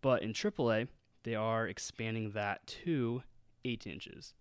But 0.00 0.22
in 0.22 0.32
AAA, 0.32 0.88
they 1.22 1.34
are 1.34 1.68
expanding 1.68 2.30
that 2.30 2.66
to 2.84 3.22
8 3.64 3.86
inches. 3.86 4.34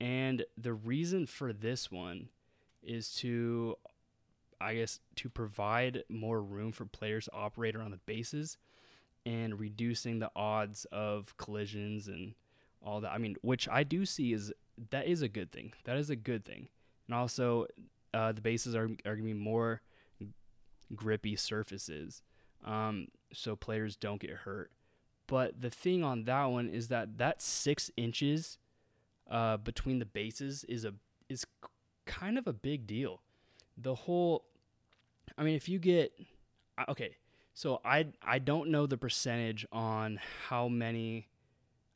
And 0.00 0.44
the 0.56 0.74
reason 0.74 1.26
for 1.26 1.52
this 1.52 1.90
one 1.90 2.28
is 2.82 3.14
to, 3.16 3.76
I 4.60 4.74
guess, 4.74 5.00
to 5.16 5.28
provide 5.28 6.04
more 6.08 6.42
room 6.42 6.72
for 6.72 6.84
players 6.84 7.24
to 7.24 7.32
operate 7.32 7.74
around 7.74 7.92
the 7.92 8.00
bases 8.04 8.58
and 9.24 9.58
reducing 9.58 10.18
the 10.18 10.30
odds 10.36 10.84
of 10.92 11.36
collisions 11.36 12.08
and 12.08 12.34
all 12.84 13.00
that. 13.00 13.12
I 13.12 13.18
mean, 13.18 13.36
which 13.42 13.68
I 13.68 13.82
do 13.84 14.04
see 14.04 14.32
is 14.32 14.52
that 14.90 15.06
is 15.06 15.22
a 15.22 15.28
good 15.28 15.50
thing. 15.52 15.72
That 15.84 15.96
is 15.96 16.10
a 16.10 16.16
good 16.16 16.44
thing. 16.44 16.68
And 17.06 17.14
also, 17.14 17.66
uh, 18.14 18.32
the 18.32 18.40
bases 18.40 18.74
are, 18.74 18.84
are 18.84 19.16
going 19.16 19.18
to 19.18 19.22
be 19.24 19.32
more 19.32 19.82
grippy 20.94 21.36
surfaces 21.36 22.22
um, 22.64 23.08
so 23.32 23.56
players 23.56 23.96
don't 23.96 24.20
get 24.20 24.30
hurt. 24.30 24.70
But 25.26 25.60
the 25.60 25.70
thing 25.70 26.04
on 26.04 26.24
that 26.24 26.44
one 26.46 26.68
is 26.68 26.88
that 26.88 27.18
that 27.18 27.40
six 27.40 27.90
inches 27.96 28.58
uh, 29.30 29.56
between 29.56 29.98
the 29.98 30.04
bases 30.04 30.64
is 30.64 30.84
a 30.84 30.94
is 31.28 31.46
kind 32.04 32.36
of 32.36 32.46
a 32.46 32.52
big 32.52 32.86
deal. 32.86 33.22
The 33.78 33.94
whole, 33.94 34.44
I 35.38 35.42
mean, 35.42 35.54
if 35.54 35.68
you 35.68 35.78
get 35.78 36.12
okay, 36.88 37.16
so 37.54 37.80
I 37.84 38.08
I 38.22 38.38
don't 38.38 38.70
know 38.70 38.86
the 38.86 38.98
percentage 38.98 39.64
on 39.72 40.20
how 40.48 40.68
many 40.68 41.28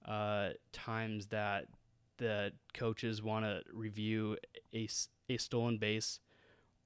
uh, 0.07 0.51
times 0.73 1.27
that 1.27 1.67
the 2.19 2.53
coaches 2.75 3.23
want 3.23 3.45
to 3.45 3.63
review 3.73 4.37
a, 4.75 4.89
a 5.29 5.37
stolen 5.37 5.79
base, 5.79 6.21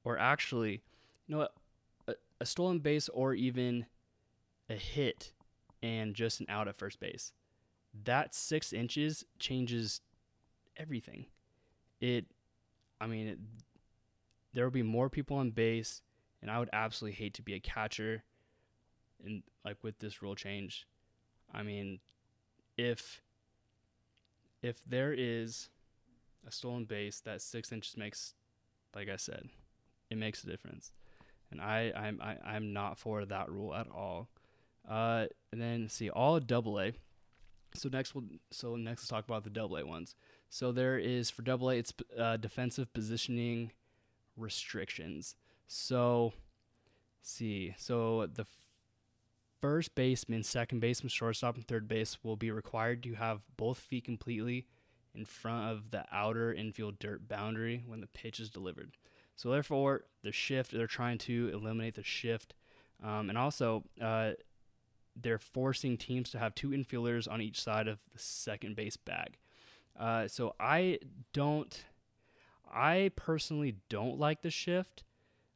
or 0.04 0.18
actually, 0.18 0.82
you 1.26 1.34
know 1.34 1.38
what? 1.38 1.54
a 2.40 2.46
stolen 2.46 2.78
base 2.78 3.08
or 3.10 3.34
even 3.34 3.86
a 4.68 4.74
hit 4.74 5.32
and 5.82 6.14
just 6.14 6.40
an 6.40 6.46
out 6.48 6.68
at 6.68 6.76
first 6.76 6.98
base. 6.98 7.32
That 8.04 8.34
six 8.34 8.72
inches 8.72 9.24
changes 9.38 10.00
everything. 10.76 11.26
It, 12.00 12.26
I 13.00 13.06
mean, 13.06 13.28
it, 13.28 13.38
there 14.54 14.64
will 14.64 14.70
be 14.70 14.82
more 14.82 15.10
people 15.10 15.36
on 15.36 15.50
base, 15.50 16.02
and 16.40 16.50
I 16.50 16.58
would 16.58 16.70
absolutely 16.72 17.16
hate 17.16 17.34
to 17.34 17.42
be 17.42 17.54
a 17.54 17.60
catcher. 17.60 18.22
And 19.24 19.42
like 19.64 19.76
with 19.82 19.98
this 19.98 20.22
rule 20.22 20.34
change, 20.34 20.86
I 21.52 21.62
mean, 21.62 21.98
if 22.88 23.20
if 24.62 24.84
there 24.84 25.12
is 25.12 25.68
a 26.46 26.52
stolen 26.52 26.84
base, 26.84 27.20
that 27.20 27.40
six 27.42 27.72
inches 27.72 27.96
makes, 27.96 28.34
like 28.94 29.08
I 29.08 29.16
said, 29.16 29.48
it 30.10 30.18
makes 30.18 30.44
a 30.44 30.46
difference 30.46 30.92
and 31.50 31.60
I 31.60 31.92
I'm 31.96 32.20
I, 32.22 32.36
I'm 32.44 32.72
not 32.72 32.98
for 32.98 33.24
that 33.24 33.50
rule 33.50 33.74
at 33.74 33.88
all. 33.88 34.28
Uh, 34.88 35.26
and 35.52 35.60
then 35.60 35.88
see 35.88 36.08
all 36.08 36.40
double 36.40 36.80
A. 36.80 36.92
So 37.74 37.88
next 37.88 38.14
we'll 38.14 38.24
so 38.50 38.76
next 38.76 39.02
let's 39.02 39.08
talk 39.08 39.24
about 39.24 39.44
the 39.44 39.50
double 39.50 39.76
A 39.76 39.86
ones. 39.86 40.14
So 40.48 40.72
there 40.72 40.98
is 40.98 41.30
for 41.30 41.42
double 41.42 41.70
A 41.70 41.76
it's 41.76 41.92
uh, 42.18 42.36
defensive 42.36 42.92
positioning 42.92 43.72
restrictions. 44.36 45.34
So 45.66 46.32
see 47.22 47.74
so 47.76 48.28
the 48.32 48.46
first 49.60 49.94
baseman, 49.94 50.42
second 50.42 50.80
baseman, 50.80 51.08
shortstop, 51.08 51.56
and 51.56 51.66
third 51.66 51.88
base 51.88 52.18
will 52.22 52.36
be 52.36 52.50
required 52.50 53.02
to 53.02 53.14
have 53.14 53.44
both 53.56 53.78
feet 53.78 54.04
completely 54.04 54.66
in 55.14 55.24
front 55.24 55.70
of 55.70 55.90
the 55.90 56.04
outer 56.12 56.52
infield 56.52 56.98
dirt 56.98 57.28
boundary 57.28 57.84
when 57.86 58.00
the 58.00 58.06
pitch 58.06 58.40
is 58.40 58.50
delivered. 58.50 58.92
So 59.36 59.50
therefore, 59.50 60.04
the 60.22 60.32
shift 60.32 60.72
they're 60.72 60.86
trying 60.86 61.18
to 61.18 61.50
eliminate 61.52 61.94
the 61.94 62.02
shift, 62.02 62.54
um, 63.02 63.28
and 63.28 63.38
also 63.38 63.84
uh, 64.00 64.32
they're 65.16 65.38
forcing 65.38 65.96
teams 65.96 66.30
to 66.30 66.38
have 66.38 66.54
two 66.54 66.70
infielders 66.70 67.30
on 67.30 67.40
each 67.40 67.62
side 67.62 67.88
of 67.88 67.98
the 68.12 68.18
second 68.18 68.76
base 68.76 68.96
bag. 68.96 69.38
Uh, 69.98 70.28
so 70.28 70.54
I 70.60 70.98
don't, 71.32 71.84
I 72.72 73.10
personally 73.16 73.76
don't 73.88 74.18
like 74.18 74.42
the 74.42 74.50
shift 74.50 75.04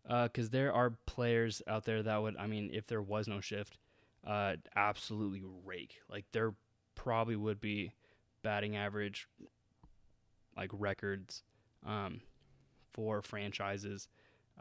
because 0.03 0.49
uh, 0.49 0.51
there 0.51 0.73
are 0.73 0.99
players 1.07 1.63
out 1.67 1.85
there 1.85 2.03
that 2.03 2.23
would, 2.23 2.37
I 2.37 2.47
mean, 2.47 2.71
if 2.73 2.87
there 2.87 3.03
was 3.03 3.29
no 3.29 3.41
shift, 3.41 3.79
uh, 4.27 4.57
absolutely 4.77 5.43
rake. 5.65 6.01
Like 6.09 6.25
there 6.33 6.55
probably 6.95 7.37
would 7.37 7.61
be 7.61 7.93
batting 8.43 8.77
average 8.77 9.27
like 10.57 10.71
records 10.73 11.43
um, 11.85 12.21
for 12.93 13.23
franchises. 13.23 14.09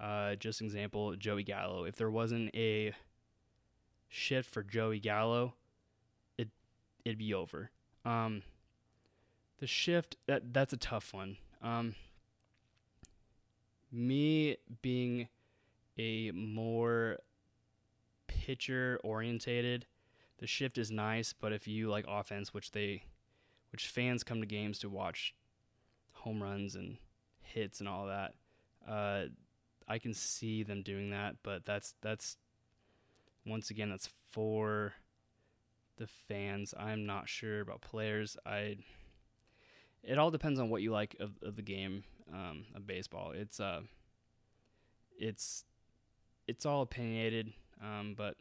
Uh, 0.02 0.36
just 0.36 0.62
example, 0.62 1.16
Joey 1.16 1.44
Gallo. 1.44 1.86
If 1.86 1.96
there 1.96 2.10
wasn't 2.10 2.54
a 2.56 2.94
shift 4.10 4.50
for 4.50 4.64
Joey 4.64 5.00
Gallo, 5.00 5.54
it 6.38 6.50
it'd 7.06 7.20
be 7.20 7.34
over. 7.34 7.70
Um, 8.06 8.42
the 9.60 9.68
shift 9.68 10.18
that 10.28 10.54
that's 10.54 10.74
a 10.74 10.78
tough 10.78 11.14
one. 11.14 11.38
Um, 11.62 11.96
me 13.92 14.58
being 14.82 15.28
a 15.98 16.32
more 16.32 17.20
pitcher 18.42 19.00
orientated, 19.04 19.86
the 20.40 20.48
shift 20.48 20.78
is 20.78 20.92
nice, 20.92 21.34
but 21.34 21.54
if 21.54 21.68
you 21.68 21.90
like 21.90 22.06
offense, 22.08 22.54
which 22.54 22.72
they 22.72 23.04
which 23.72 23.88
fans 23.88 24.24
come 24.24 24.40
to 24.40 24.46
games 24.46 24.78
to 24.80 24.90
watch 24.90 25.34
home 26.12 26.44
runs 26.44 26.76
and 26.76 26.98
hits 27.42 27.80
and 27.80 27.90
all 27.90 28.06
that, 28.06 28.34
uh, 28.88 29.26
I 29.88 29.98
can 29.98 30.14
see 30.14 30.64
them 30.64 30.84
doing 30.84 31.10
that, 31.12 31.38
but 31.44 31.66
that's 31.66 31.96
that's 32.02 32.38
once 33.46 33.70
again 33.70 33.90
that's 33.90 34.10
for 34.32 34.94
the 35.98 36.08
fans. 36.08 36.74
I'm 36.78 37.06
not 37.06 37.30
sure 37.30 37.62
about 37.62 37.82
players. 37.82 38.38
I 38.46 38.78
it 40.04 40.18
all 40.18 40.32
depends 40.32 40.60
on 40.60 40.70
what 40.70 40.82
you 40.82 40.92
like 40.92 41.16
of, 41.20 41.32
of 41.42 41.56
the 41.56 41.62
game 41.62 42.04
um, 42.32 42.66
of 42.76 42.86
baseball. 42.86 43.32
It's 43.32 43.60
uh 43.60 43.82
it's 45.18 45.66
it's 46.48 46.66
all 46.66 46.82
opinionated, 46.82 47.54
um, 47.84 48.16
but 48.18 48.38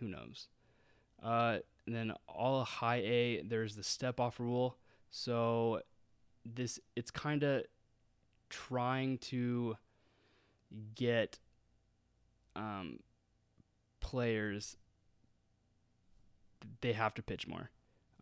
who 0.00 0.08
knows? 0.08 0.48
Uh, 1.22 1.58
then 1.86 2.12
all 2.28 2.64
high 2.64 2.96
A, 2.96 3.42
there's 3.42 3.76
the 3.76 3.84
step 3.84 4.20
off 4.20 4.40
rule. 4.40 4.76
So 5.10 5.80
this 6.44 6.80
it's 6.96 7.10
kind 7.10 7.42
of 7.44 7.62
trying 8.50 9.18
to 9.18 9.76
get 10.94 11.38
um, 12.56 12.98
players 14.00 14.76
they 16.80 16.92
have 16.92 17.14
to 17.14 17.22
pitch 17.22 17.46
more. 17.46 17.70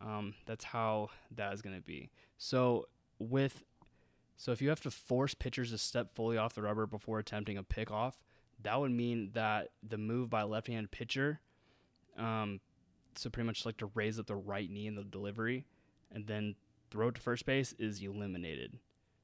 Um, 0.01 0.33
that's 0.45 0.65
how 0.65 1.09
that 1.35 1.53
is 1.53 1.61
going 1.61 1.75
to 1.75 1.81
be. 1.81 2.09
So 2.37 2.87
with 3.19 3.63
so 4.37 4.51
if 4.51 4.61
you 4.61 4.69
have 4.69 4.81
to 4.81 4.91
force 4.91 5.35
pitchers 5.35 5.69
to 5.71 5.77
step 5.77 6.15
fully 6.15 6.37
off 6.37 6.55
the 6.55 6.63
rubber 6.63 6.87
before 6.87 7.19
attempting 7.19 7.57
a 7.57 7.63
pickoff, 7.63 8.13
that 8.63 8.79
would 8.79 8.91
mean 8.91 9.31
that 9.33 9.69
the 9.87 9.97
move 9.97 10.29
by 10.29 10.41
a 10.41 10.47
left-handed 10.47 10.91
pitcher, 10.91 11.39
um, 12.17 12.59
so 13.15 13.29
pretty 13.29 13.47
much 13.47 13.65
like 13.65 13.77
to 13.77 13.91
raise 13.93 14.19
up 14.19 14.27
the 14.27 14.35
right 14.35 14.69
knee 14.69 14.87
in 14.87 14.95
the 14.95 15.03
delivery, 15.03 15.65
and 16.11 16.27
then 16.27 16.55
throw 16.89 17.09
it 17.09 17.15
to 17.15 17.21
first 17.21 17.45
base 17.45 17.73
is 17.79 18.01
eliminated. 18.01 18.77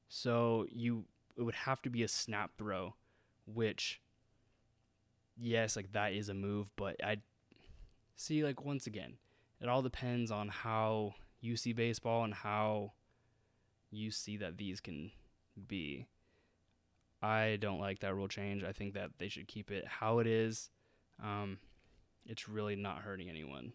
So 0.08 0.66
you 0.70 1.04
it 1.36 1.42
would 1.42 1.54
have 1.54 1.82
to 1.82 1.90
be 1.90 2.02
a 2.02 2.08
snap 2.08 2.52
throw, 2.58 2.94
which 3.46 4.00
yes, 5.36 5.76
like 5.76 5.92
that 5.92 6.12
is 6.12 6.28
a 6.28 6.34
move, 6.34 6.70
but 6.76 6.96
I 7.04 7.18
see 8.16 8.44
like 8.44 8.64
once 8.64 8.86
again, 8.86 9.14
it 9.60 9.68
all 9.68 9.82
depends 9.82 10.30
on 10.30 10.48
how 10.48 11.14
you 11.40 11.56
see 11.56 11.72
baseball 11.72 12.24
and 12.24 12.34
how 12.34 12.92
you 13.90 14.10
see 14.10 14.36
that 14.38 14.58
these 14.58 14.80
can 14.80 15.12
be. 15.66 16.06
I 17.20 17.58
don't 17.60 17.80
like 17.80 18.00
that 18.00 18.14
rule 18.14 18.28
change. 18.28 18.62
I 18.62 18.72
think 18.72 18.94
that 18.94 19.10
they 19.18 19.28
should 19.28 19.48
keep 19.48 19.70
it 19.70 19.86
how 19.86 20.20
it 20.20 20.26
is. 20.26 20.70
Um, 21.22 21.58
it's 22.26 22.48
really 22.48 22.76
not 22.76 22.98
hurting 22.98 23.28
anyone. 23.28 23.72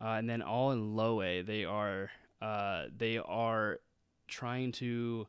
Uh, 0.00 0.10
and 0.10 0.28
then 0.30 0.42
all 0.42 0.70
in 0.70 0.94
low 0.94 1.22
A, 1.22 1.42
they 1.42 1.64
are 1.64 2.10
uh, 2.40 2.84
they 2.96 3.18
are 3.18 3.80
trying 4.28 4.70
to 4.72 5.26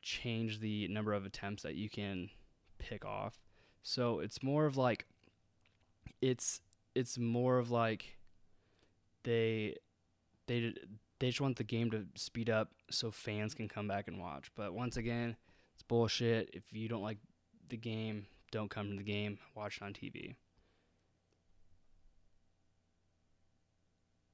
change 0.00 0.58
the 0.58 0.88
number 0.88 1.12
of 1.12 1.24
attempts 1.24 1.62
that 1.62 1.76
you 1.76 1.88
can 1.88 2.28
pick 2.78 3.04
off. 3.04 3.38
So 3.82 4.18
it's 4.18 4.42
more 4.42 4.66
of 4.66 4.76
like 4.76 5.06
it's 6.20 6.60
it's 6.94 7.18
more 7.18 7.58
of 7.58 7.70
like 7.70 8.16
they 9.22 9.76
they 10.46 10.74
they 11.20 11.28
just 11.28 11.40
want 11.40 11.56
the 11.56 11.64
game 11.64 11.90
to 11.92 12.06
speed 12.16 12.50
up 12.50 12.70
so 12.90 13.12
fans 13.12 13.54
can 13.54 13.68
come 13.68 13.86
back 13.86 14.08
and 14.08 14.18
watch. 14.18 14.50
But 14.56 14.74
once 14.74 14.96
again, 14.96 15.36
it's 15.82 15.88
bullshit. 15.88 16.50
If 16.52 16.62
you 16.72 16.88
don't 16.88 17.02
like 17.02 17.18
the 17.68 17.76
game, 17.76 18.26
don't 18.52 18.70
come 18.70 18.90
to 18.90 18.96
the 18.96 19.02
game. 19.02 19.38
Watch 19.56 19.78
it 19.78 19.84
on 19.84 19.92
TV. 19.92 20.36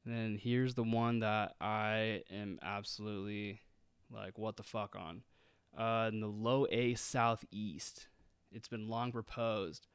And 0.04 0.14
then 0.14 0.38
here's 0.42 0.74
the 0.74 0.82
one 0.82 1.20
that 1.20 1.54
I 1.61 2.22
am 2.30 2.58
absolutely 2.62 3.61
like, 4.12 4.38
what 4.38 4.56
the 4.56 4.62
fuck 4.62 4.94
on. 4.96 5.22
Uh, 5.76 6.11
in 6.12 6.20
the 6.20 6.26
low 6.26 6.66
A 6.70 6.94
Southeast, 6.94 8.08
it's 8.52 8.68
been 8.68 8.88
long 8.88 9.12
proposed, 9.12 9.87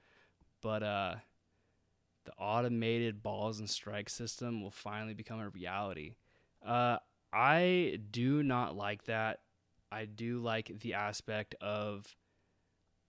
but 0.62 0.82
uh, 0.82 1.16
the 2.26 2.32
automated 2.38 3.22
balls 3.22 3.60
and 3.60 3.70
strike 3.70 4.10
system 4.10 4.62
will 4.62 4.72
finally 4.72 5.14
become 5.14 5.40
a 5.40 5.50
reality. 5.50 6.16
Uh, 6.66 6.98
I 7.32 8.00
do 8.12 8.44
not 8.44 8.76
like 8.76 9.06
that. 9.06 9.40
I 9.94 10.06
do 10.06 10.40
like 10.40 10.80
the 10.80 10.96
aspect 10.96 11.54
of 11.62 12.16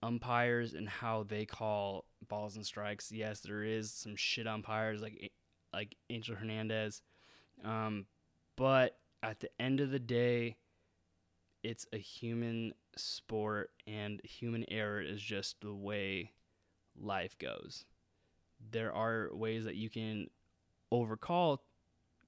umpires 0.03 0.75
and 0.75 0.87
how 0.87 1.23
they 1.23 1.45
call 1.45 2.05
balls 2.27 2.55
and 2.55 2.65
strikes. 2.65 3.11
Yes, 3.11 3.39
there 3.39 3.63
is 3.63 3.91
some 3.91 4.15
shit 4.15 4.45
umpires 4.45 5.01
like 5.01 5.31
like 5.73 5.95
Angel 6.11 6.35
Hernandez, 6.35 7.01
um, 7.63 8.05
but 8.55 8.99
at 9.23 9.39
the 9.39 9.49
end 9.59 9.81
of 9.81 9.89
the 9.89 9.99
day, 9.99 10.57
it's 11.63 11.87
a 11.91 11.97
human 11.97 12.73
sport, 12.95 13.71
and 13.87 14.21
human 14.23 14.63
error 14.69 15.01
is 15.01 15.19
just 15.19 15.59
the 15.61 15.73
way 15.73 16.31
life 16.95 17.35
goes. 17.39 17.85
There 18.71 18.93
are 18.93 19.29
ways 19.33 19.65
that 19.65 19.75
you 19.75 19.89
can 19.89 20.29
overcall 20.91 21.63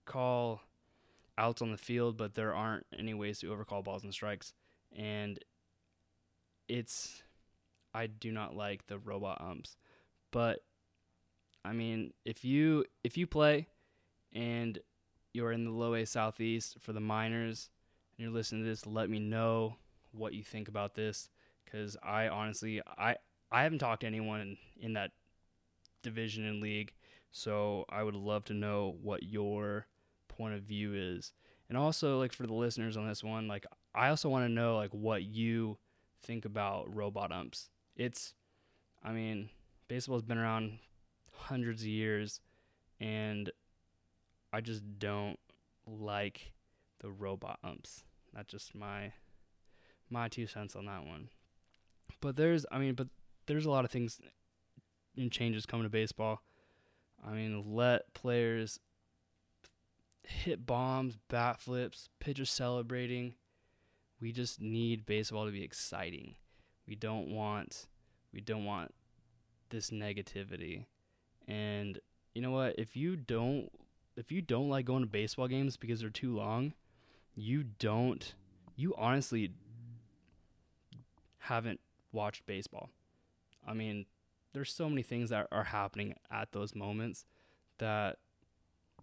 call 0.06 0.62
outs 1.38 1.62
on 1.62 1.72
the 1.72 1.78
field, 1.78 2.18
but 2.18 2.36
there 2.36 2.54
aren't 2.54 2.86
any 2.98 3.14
ways 3.14 3.40
to 3.40 3.52
overcall 3.52 3.82
balls 3.82 4.04
and 4.04 4.14
strikes. 4.14 4.54
And 4.96 5.40
it's 6.68 7.24
I 7.94 8.08
do 8.08 8.32
not 8.32 8.56
like 8.56 8.88
the 8.88 9.00
robot 9.00 9.42
umps. 9.42 9.76
But 10.32 10.64
I 11.64 11.74
mean, 11.74 12.14
if 12.26 12.44
you 12.44 12.86
if 13.04 13.18
you 13.18 13.28
play 13.28 13.68
and 14.34 14.80
you're 15.34 15.52
in 15.52 15.66
the 15.66 15.72
low 15.72 15.94
A 15.96 16.06
southeast 16.06 16.78
for 16.80 16.94
the 16.94 17.00
minors 17.00 17.70
and 18.18 18.24
you're 18.24 18.34
listening 18.34 18.64
to 18.64 18.70
this, 18.70 18.86
let 18.86 19.10
me 19.10 19.20
know 19.20 19.76
what 20.12 20.34
you 20.34 20.44
think 20.44 20.68
about 20.68 20.96
this 20.96 21.30
cuz 21.70 21.98
I 22.02 22.28
honestly 22.28 22.82
I 22.98 23.18
I 23.52 23.64
haven't 23.64 23.80
talked 23.80 24.02
to 24.02 24.08
anyone 24.08 24.42
in, 24.42 24.58
in 24.80 24.94
that 24.94 25.12
division 26.02 26.46
and 26.46 26.62
league, 26.62 26.94
so 27.32 27.86
I 27.90 28.04
would 28.04 28.16
love 28.16 28.46
to 28.46 28.54
know 28.54 28.98
what 29.02 29.24
your 29.24 29.88
point 30.38 30.54
of 30.54 30.64
view 30.64 30.94
is. 30.94 31.34
And 31.70 31.78
also 31.78 32.18
like 32.18 32.32
for 32.34 32.48
the 32.48 32.54
listeners 32.54 32.96
on 32.96 33.08
this 33.08 33.24
one, 33.24 33.48
like 33.48 33.66
I 33.94 34.10
also 34.10 34.30
want 34.30 34.46
to 34.46 34.54
know 34.54 34.78
like 34.78 34.92
what 34.92 35.24
you 35.24 35.78
think 36.24 36.46
about 36.46 36.94
robot 36.94 37.32
umps. 37.32 37.70
It's 37.96 38.34
I 39.04 39.12
mean, 39.12 39.50
baseball's 39.88 40.24
been 40.24 40.38
around 40.38 40.80
hundreds 41.32 41.82
of 41.82 41.88
years 41.88 42.42
and 43.00 43.52
I 44.54 44.62
just 44.62 44.84
don't 44.98 45.40
like 45.86 46.54
the 47.00 47.12
robot 47.12 47.60
umps. 47.64 48.04
That's 48.34 48.52
just 48.52 48.76
my 48.76 49.14
my 50.10 50.30
two 50.30 50.48
cents 50.48 50.76
on 50.76 50.86
that 50.86 51.06
one. 51.06 51.30
But 52.22 52.36
there's 52.36 52.66
I 52.72 52.78
mean, 52.78 52.94
but 52.96 53.08
there's 53.46 53.66
a 53.66 53.72
lot 53.72 53.86
of 53.86 53.92
things 53.92 54.20
and 55.18 55.32
changes 55.32 55.66
coming 55.66 55.84
to 55.84 55.90
baseball. 55.90 56.42
I 57.26 57.32
mean, 57.32 57.76
let 57.76 58.14
players 58.14 58.80
hit 60.28 60.66
bombs, 60.66 61.18
bat 61.30 61.60
flips, 61.60 62.10
pitchers 62.20 62.50
celebrating. 62.50 63.36
We 64.20 64.32
just 64.32 64.62
need 64.62 65.06
baseball 65.06 65.46
to 65.46 65.52
be 65.52 65.64
exciting. 65.64 66.36
We 66.88 66.96
don't 66.96 67.30
want 67.30 67.88
we 68.34 68.42
don't 68.42 68.66
want 68.66 68.94
this 69.70 69.90
negativity. 69.90 70.86
And 71.48 72.00
you 72.34 72.42
know 72.42 72.52
what? 72.52 72.76
If 72.78 72.96
you 72.96 73.16
don't 73.16 73.70
if 74.16 74.32
you 74.32 74.42
don't 74.42 74.70
like 74.70 74.86
going 74.86 75.04
to 75.04 75.10
baseball 75.10 75.48
games 75.48 75.78
because 75.78 76.02
they're 76.02 76.10
too 76.10 76.36
long, 76.36 76.74
you 77.36 77.64
don't 77.64 78.34
you 78.76 78.94
honestly 78.98 79.52
haven't 81.40 81.80
watched 82.12 82.46
baseball. 82.46 82.90
I 83.66 83.74
mean, 83.74 84.06
there's 84.54 84.72
so 84.72 84.90
many 84.90 85.04
things 85.04 85.30
that 85.30 85.48
are 85.52 85.66
happening 85.66 86.16
at 86.32 86.52
those 86.52 86.74
moments 86.76 87.26
that 87.80 88.18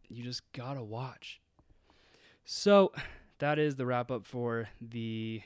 you 0.09 0.23
just 0.23 0.43
gotta 0.53 0.83
watch. 0.83 1.40
So 2.45 2.93
that 3.38 3.59
is 3.59 3.77
the 3.77 3.87
wrap 3.87 4.11
up 4.11 4.27
for 4.27 4.69
the 4.81 5.43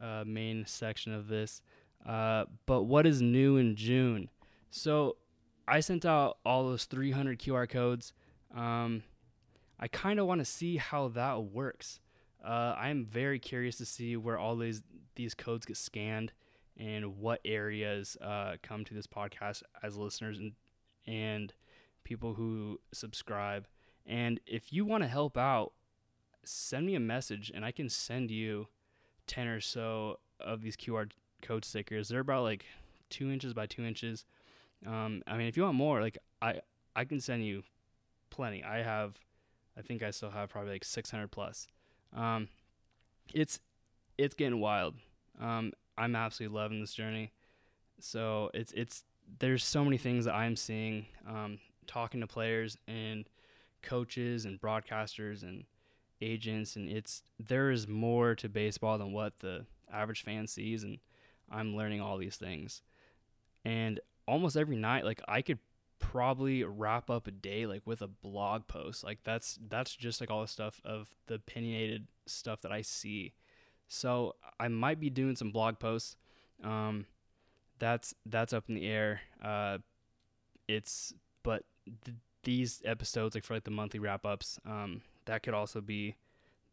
uh, 0.00 0.24
main 0.26 0.64
section 0.66 1.12
of 1.12 1.28
this. 1.28 1.62
Uh, 2.06 2.44
but 2.66 2.84
what 2.84 3.06
is 3.06 3.20
new 3.20 3.56
in 3.56 3.76
June? 3.76 4.30
So 4.70 5.16
I 5.66 5.80
sent 5.80 6.04
out 6.04 6.38
all 6.44 6.64
those 6.64 6.84
300 6.84 7.38
QR 7.38 7.68
codes. 7.68 8.12
Um, 8.54 9.02
I 9.78 9.88
kind 9.88 10.18
of 10.18 10.26
want 10.26 10.40
to 10.40 10.44
see 10.44 10.76
how 10.76 11.08
that 11.08 11.44
works. 11.44 12.00
Uh, 12.44 12.74
I'm 12.78 13.04
very 13.04 13.38
curious 13.38 13.76
to 13.76 13.86
see 13.86 14.16
where 14.16 14.38
all 14.38 14.56
these 14.56 14.82
these 15.16 15.34
codes 15.34 15.66
get 15.66 15.76
scanned 15.76 16.32
and 16.76 17.18
what 17.18 17.40
areas 17.44 18.16
uh, 18.22 18.54
come 18.62 18.84
to 18.84 18.94
this 18.94 19.06
podcast 19.06 19.62
as 19.82 19.96
listeners 19.96 20.38
and 20.38 20.52
and 21.06 21.52
people 22.04 22.34
who 22.34 22.80
subscribe. 22.92 23.66
And 24.08 24.40
if 24.46 24.72
you 24.72 24.84
want 24.84 25.04
to 25.04 25.08
help 25.08 25.36
out, 25.36 25.72
send 26.44 26.86
me 26.86 26.94
a 26.94 27.00
message 27.00 27.52
and 27.54 27.64
I 27.64 27.70
can 27.70 27.88
send 27.88 28.30
you 28.30 28.68
ten 29.26 29.46
or 29.46 29.60
so 29.60 30.18
of 30.40 30.62
these 30.62 30.76
QR 30.76 31.10
code 31.42 31.64
stickers. 31.64 32.08
They're 32.08 32.20
about 32.20 32.42
like 32.42 32.64
two 33.10 33.30
inches 33.30 33.52
by 33.52 33.66
two 33.66 33.84
inches. 33.84 34.24
Um, 34.86 35.22
I 35.26 35.36
mean, 35.36 35.46
if 35.46 35.56
you 35.56 35.64
want 35.64 35.76
more, 35.76 36.00
like 36.00 36.18
I 36.40 36.60
I 36.96 37.04
can 37.04 37.20
send 37.20 37.44
you 37.44 37.62
plenty. 38.30 38.64
I 38.64 38.82
have, 38.82 39.18
I 39.76 39.82
think 39.82 40.02
I 40.02 40.10
still 40.10 40.30
have 40.30 40.48
probably 40.48 40.72
like 40.72 40.84
600 40.84 41.30
plus. 41.30 41.66
Um, 42.16 42.48
it's 43.34 43.60
it's 44.16 44.34
getting 44.34 44.58
wild. 44.58 44.94
Um, 45.40 45.72
I'm 45.96 46.16
absolutely 46.16 46.56
loving 46.56 46.80
this 46.80 46.94
journey. 46.94 47.32
So 48.00 48.50
it's 48.54 48.72
it's 48.72 49.04
there's 49.38 49.64
so 49.64 49.84
many 49.84 49.98
things 49.98 50.24
that 50.24 50.34
I'm 50.34 50.56
seeing, 50.56 51.06
um, 51.28 51.58
talking 51.86 52.20
to 52.20 52.26
players 52.26 52.78
and 52.86 53.28
coaches 53.82 54.44
and 54.44 54.60
broadcasters 54.60 55.42
and 55.42 55.64
agents, 56.20 56.76
and 56.76 56.88
it's 56.88 57.22
there 57.38 57.70
is 57.70 57.86
more 57.86 58.34
to 58.36 58.48
baseball 58.48 58.98
than 58.98 59.12
what 59.12 59.38
the 59.40 59.66
average 59.92 60.22
fan 60.22 60.46
sees, 60.46 60.82
and 60.82 60.98
I'm 61.50 61.76
learning 61.76 62.00
all 62.00 62.18
these 62.18 62.36
things. 62.36 62.82
And 63.64 64.00
almost 64.26 64.56
every 64.56 64.76
night, 64.76 65.04
like 65.04 65.20
I 65.26 65.42
could 65.42 65.58
probably 65.98 66.62
wrap 66.64 67.10
up 67.10 67.26
a 67.26 67.30
day 67.30 67.66
like 67.66 67.82
with 67.84 68.02
a 68.02 68.06
blog 68.06 68.66
post. 68.66 69.04
Like 69.04 69.18
that's 69.24 69.58
that's 69.68 69.94
just 69.94 70.20
like 70.20 70.30
all 70.30 70.42
the 70.42 70.48
stuff 70.48 70.80
of 70.84 71.08
the 71.26 71.34
opinionated 71.34 72.06
stuff 72.26 72.60
that 72.62 72.72
I 72.72 72.82
see. 72.82 73.34
So 73.88 74.34
I 74.60 74.68
might 74.68 75.00
be 75.00 75.10
doing 75.10 75.36
some 75.36 75.50
blog 75.50 75.78
posts. 75.78 76.16
Um, 76.62 77.06
that's 77.78 78.14
that's 78.26 78.52
up 78.52 78.64
in 78.68 78.74
the 78.74 78.86
air. 78.86 79.20
Uh, 79.42 79.78
it's 80.66 81.14
but 81.42 81.64
th- 82.04 82.16
these 82.48 82.80
episodes 82.86 83.34
like 83.34 83.44
for 83.44 83.52
like 83.52 83.64
the 83.64 83.70
monthly 83.70 84.00
wrap 84.00 84.24
ups. 84.24 84.58
Um, 84.64 85.02
that 85.26 85.42
could 85.42 85.52
also 85.52 85.82
be 85.82 86.16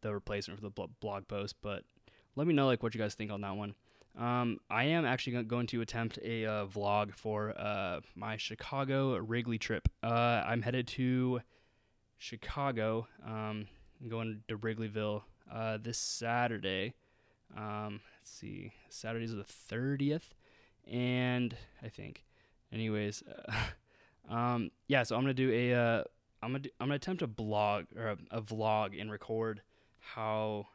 the 0.00 0.14
replacement 0.14 0.58
for 0.58 0.66
the 0.70 0.88
blog 1.00 1.28
post. 1.28 1.56
But 1.60 1.82
let 2.34 2.46
me 2.46 2.54
know 2.54 2.64
like 2.64 2.82
what 2.82 2.94
you 2.94 3.00
guys 3.00 3.14
think 3.14 3.30
on 3.30 3.42
that 3.42 3.56
one. 3.56 3.74
Um, 4.18 4.58
I 4.70 4.84
am 4.84 5.04
actually 5.04 5.42
going 5.42 5.66
to 5.66 5.82
attempt 5.82 6.18
a 6.24 6.46
uh, 6.46 6.66
vlog 6.66 7.14
for 7.14 7.52
uh, 7.58 8.00
my 8.14 8.38
Chicago 8.38 9.18
Wrigley 9.18 9.58
trip. 9.58 9.86
Uh, 10.02 10.42
I'm 10.46 10.62
headed 10.62 10.88
to 10.88 11.42
Chicago. 12.16 13.06
Um, 13.22 13.66
going 14.08 14.44
to 14.48 14.56
Wrigleyville 14.56 15.24
uh, 15.52 15.76
this 15.76 15.98
Saturday. 15.98 16.94
Um, 17.54 18.00
let's 18.18 18.30
see, 18.30 18.72
Saturday's 18.88 19.34
the 19.34 19.44
30th, 19.44 20.30
and 20.90 21.54
I 21.82 21.88
think, 21.88 22.24
anyways, 22.72 23.22
um, 24.28 24.70
yeah. 24.88 25.02
So 25.02 25.16
I'm 25.16 25.22
gonna 25.22 25.34
do 25.34 25.50
a, 25.52 25.74
uh, 25.74 26.04
I'm 26.42 26.50
gonna 26.50 26.60
do, 26.60 26.70
I'm 26.80 26.88
gonna 26.88 26.96
attempt 26.96 27.22
a 27.22 27.26
blog 27.26 27.86
or 27.96 28.08
a, 28.08 28.18
a 28.30 28.42
vlog 28.42 29.00
and 29.00 29.10
record 29.10 29.62
how 29.98 30.68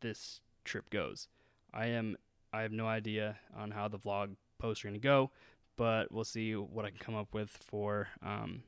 this 0.00 0.40
trip 0.64 0.90
goes. 0.90 1.28
I 1.72 1.86
am 1.86 2.16
I 2.52 2.62
have 2.62 2.72
no 2.72 2.86
idea 2.86 3.36
on 3.56 3.72
how 3.72 3.88
the 3.88 3.98
vlog 3.98 4.36
posts 4.58 4.84
are 4.84 4.90
to 4.90 4.98
go, 4.98 5.30
but 5.76 6.12
we'll 6.12 6.24
see 6.24 6.54
what 6.54 6.84
I 6.84 6.90
can 6.90 6.98
come 6.98 7.16
up 7.16 7.34
with 7.34 7.50
for 7.50 8.08
um, 8.22 8.62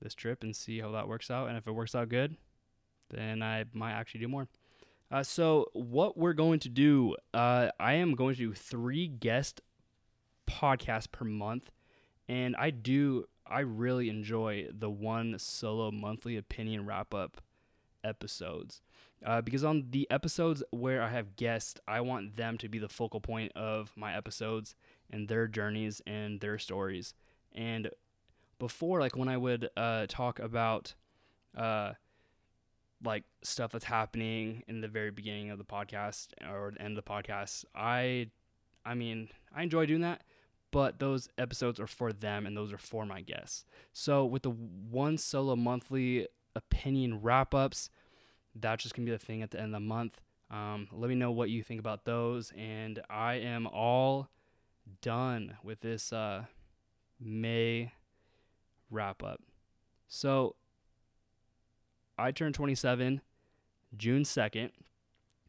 this 0.00 0.14
trip 0.14 0.42
and 0.42 0.56
see 0.56 0.80
how 0.80 0.92
that 0.92 1.06
works 1.06 1.30
out. 1.30 1.48
And 1.48 1.58
if 1.58 1.66
it 1.66 1.72
works 1.72 1.94
out 1.94 2.08
good, 2.08 2.36
then 3.10 3.42
I 3.42 3.64
might 3.72 3.92
actually 3.92 4.20
do 4.20 4.28
more. 4.28 4.48
Uh, 5.10 5.22
so, 5.22 5.66
what 5.72 6.18
we're 6.18 6.34
going 6.34 6.60
to 6.60 6.68
do, 6.68 7.16
uh, 7.32 7.70
I 7.80 7.94
am 7.94 8.14
going 8.14 8.34
to 8.34 8.40
do 8.40 8.52
three 8.52 9.06
guest 9.06 9.62
podcasts 10.46 11.10
per 11.10 11.24
month. 11.24 11.70
And 12.28 12.54
I 12.56 12.70
do, 12.70 13.24
I 13.46 13.60
really 13.60 14.10
enjoy 14.10 14.68
the 14.70 14.90
one 14.90 15.36
solo 15.38 15.90
monthly 15.90 16.36
opinion 16.36 16.84
wrap 16.84 17.14
up 17.14 17.40
episodes. 18.04 18.82
Uh, 19.24 19.40
because 19.40 19.64
on 19.64 19.86
the 19.90 20.08
episodes 20.10 20.62
where 20.70 21.02
I 21.02 21.08
have 21.08 21.36
guests, 21.36 21.80
I 21.88 22.00
want 22.00 22.36
them 22.36 22.56
to 22.58 22.68
be 22.68 22.78
the 22.78 22.88
focal 22.88 23.20
point 23.20 23.52
of 23.56 23.92
my 23.96 24.16
episodes 24.16 24.74
and 25.10 25.28
their 25.28 25.48
journeys 25.48 26.00
and 26.06 26.40
their 26.40 26.58
stories. 26.58 27.14
And 27.52 27.90
before, 28.58 29.00
like 29.00 29.16
when 29.16 29.28
I 29.28 29.36
would 29.36 29.70
uh, 29.76 30.06
talk 30.08 30.38
about 30.38 30.94
uh, 31.56 31.94
like 33.02 33.24
stuff 33.42 33.72
that's 33.72 33.84
happening 33.84 34.62
in 34.68 34.80
the 34.80 34.88
very 34.88 35.10
beginning 35.10 35.50
of 35.50 35.58
the 35.58 35.64
podcast 35.64 36.28
or 36.48 36.72
the 36.72 36.82
end 36.82 36.96
of 36.96 37.04
the 37.04 37.10
podcast, 37.10 37.64
I, 37.74 38.30
I 38.84 38.94
mean, 38.94 39.30
I 39.54 39.62
enjoy 39.62 39.86
doing 39.86 40.02
that. 40.02 40.22
But 40.70 40.98
those 40.98 41.28
episodes 41.38 41.80
are 41.80 41.86
for 41.86 42.12
them 42.12 42.46
and 42.46 42.56
those 42.56 42.72
are 42.72 42.78
for 42.78 43.06
my 43.06 43.22
guests. 43.22 43.64
So 43.92 44.24
with 44.24 44.42
the 44.42 44.50
one 44.50 45.16
solo 45.16 45.56
monthly 45.56 46.28
opinion 46.54 47.22
wrap 47.22 47.54
ups, 47.54 47.88
that's 48.54 48.82
just 48.82 48.94
gonna 48.94 49.06
be 49.06 49.12
the 49.12 49.18
thing 49.18 49.42
at 49.42 49.50
the 49.50 49.58
end 49.58 49.74
of 49.74 49.80
the 49.80 49.86
month. 49.86 50.20
Um, 50.50 50.88
let 50.92 51.08
me 51.08 51.14
know 51.14 51.30
what 51.30 51.50
you 51.50 51.62
think 51.62 51.80
about 51.80 52.04
those, 52.04 52.52
and 52.56 53.00
I 53.10 53.34
am 53.34 53.66
all 53.66 54.28
done 55.02 55.56
with 55.62 55.80
this 55.80 56.12
uh, 56.12 56.44
May 57.20 57.92
wrap 58.90 59.22
up. 59.22 59.42
So 60.06 60.56
I 62.18 62.30
turned 62.32 62.54
27 62.54 63.20
June 63.96 64.22
2nd. 64.22 64.70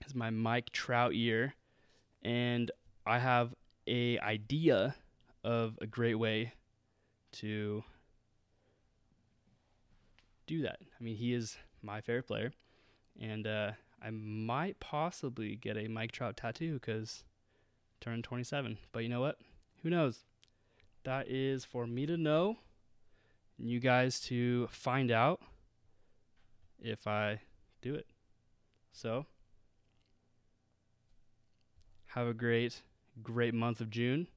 Is 0.05 0.15
my 0.15 0.29
Mike 0.29 0.71
Trout 0.71 1.13
year, 1.13 1.55
and 2.23 2.71
I 3.05 3.19
have 3.19 3.53
a 3.85 4.17
idea 4.19 4.95
of 5.49 5.79
a 5.81 5.87
great 5.87 6.15
way 6.15 6.53
to 7.31 7.83
do 10.45 10.61
that. 10.61 10.77
I 10.81 11.03
mean, 11.03 11.15
he 11.15 11.33
is 11.33 11.57
my 11.81 12.01
favorite 12.01 12.27
player 12.27 12.53
and 13.19 13.47
uh, 13.47 13.71
I 13.99 14.11
might 14.11 14.79
possibly 14.79 15.55
get 15.55 15.75
a 15.75 15.87
Mike 15.87 16.11
Trout 16.11 16.37
tattoo 16.37 16.75
because 16.75 17.23
turned 17.99 18.23
27. 18.23 18.77
But 18.91 19.03
you 19.03 19.09
know 19.09 19.21
what? 19.21 19.37
Who 19.81 19.89
knows? 19.89 20.19
That 21.03 21.27
is 21.27 21.65
for 21.65 21.87
me 21.87 22.05
to 22.05 22.17
know, 22.17 22.57
and 23.57 23.69
you 23.69 23.79
guys 23.79 24.19
to 24.21 24.67
find 24.67 25.09
out 25.09 25.41
if 26.79 27.07
I 27.07 27.41
do 27.81 27.95
it. 27.95 28.05
So, 28.91 29.25
have 32.07 32.27
a 32.27 32.33
great, 32.33 32.81
great 33.23 33.53
month 33.53 33.81
of 33.81 33.89
June. 33.89 34.27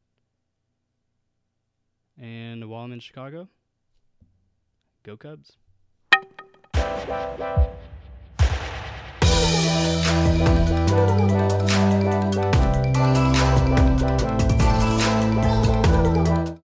And 2.22 2.68
while 2.68 2.84
I'm 2.84 2.92
in 2.92 3.00
Chicago, 3.00 3.48
go 5.02 5.16
Cubs. 5.16 5.56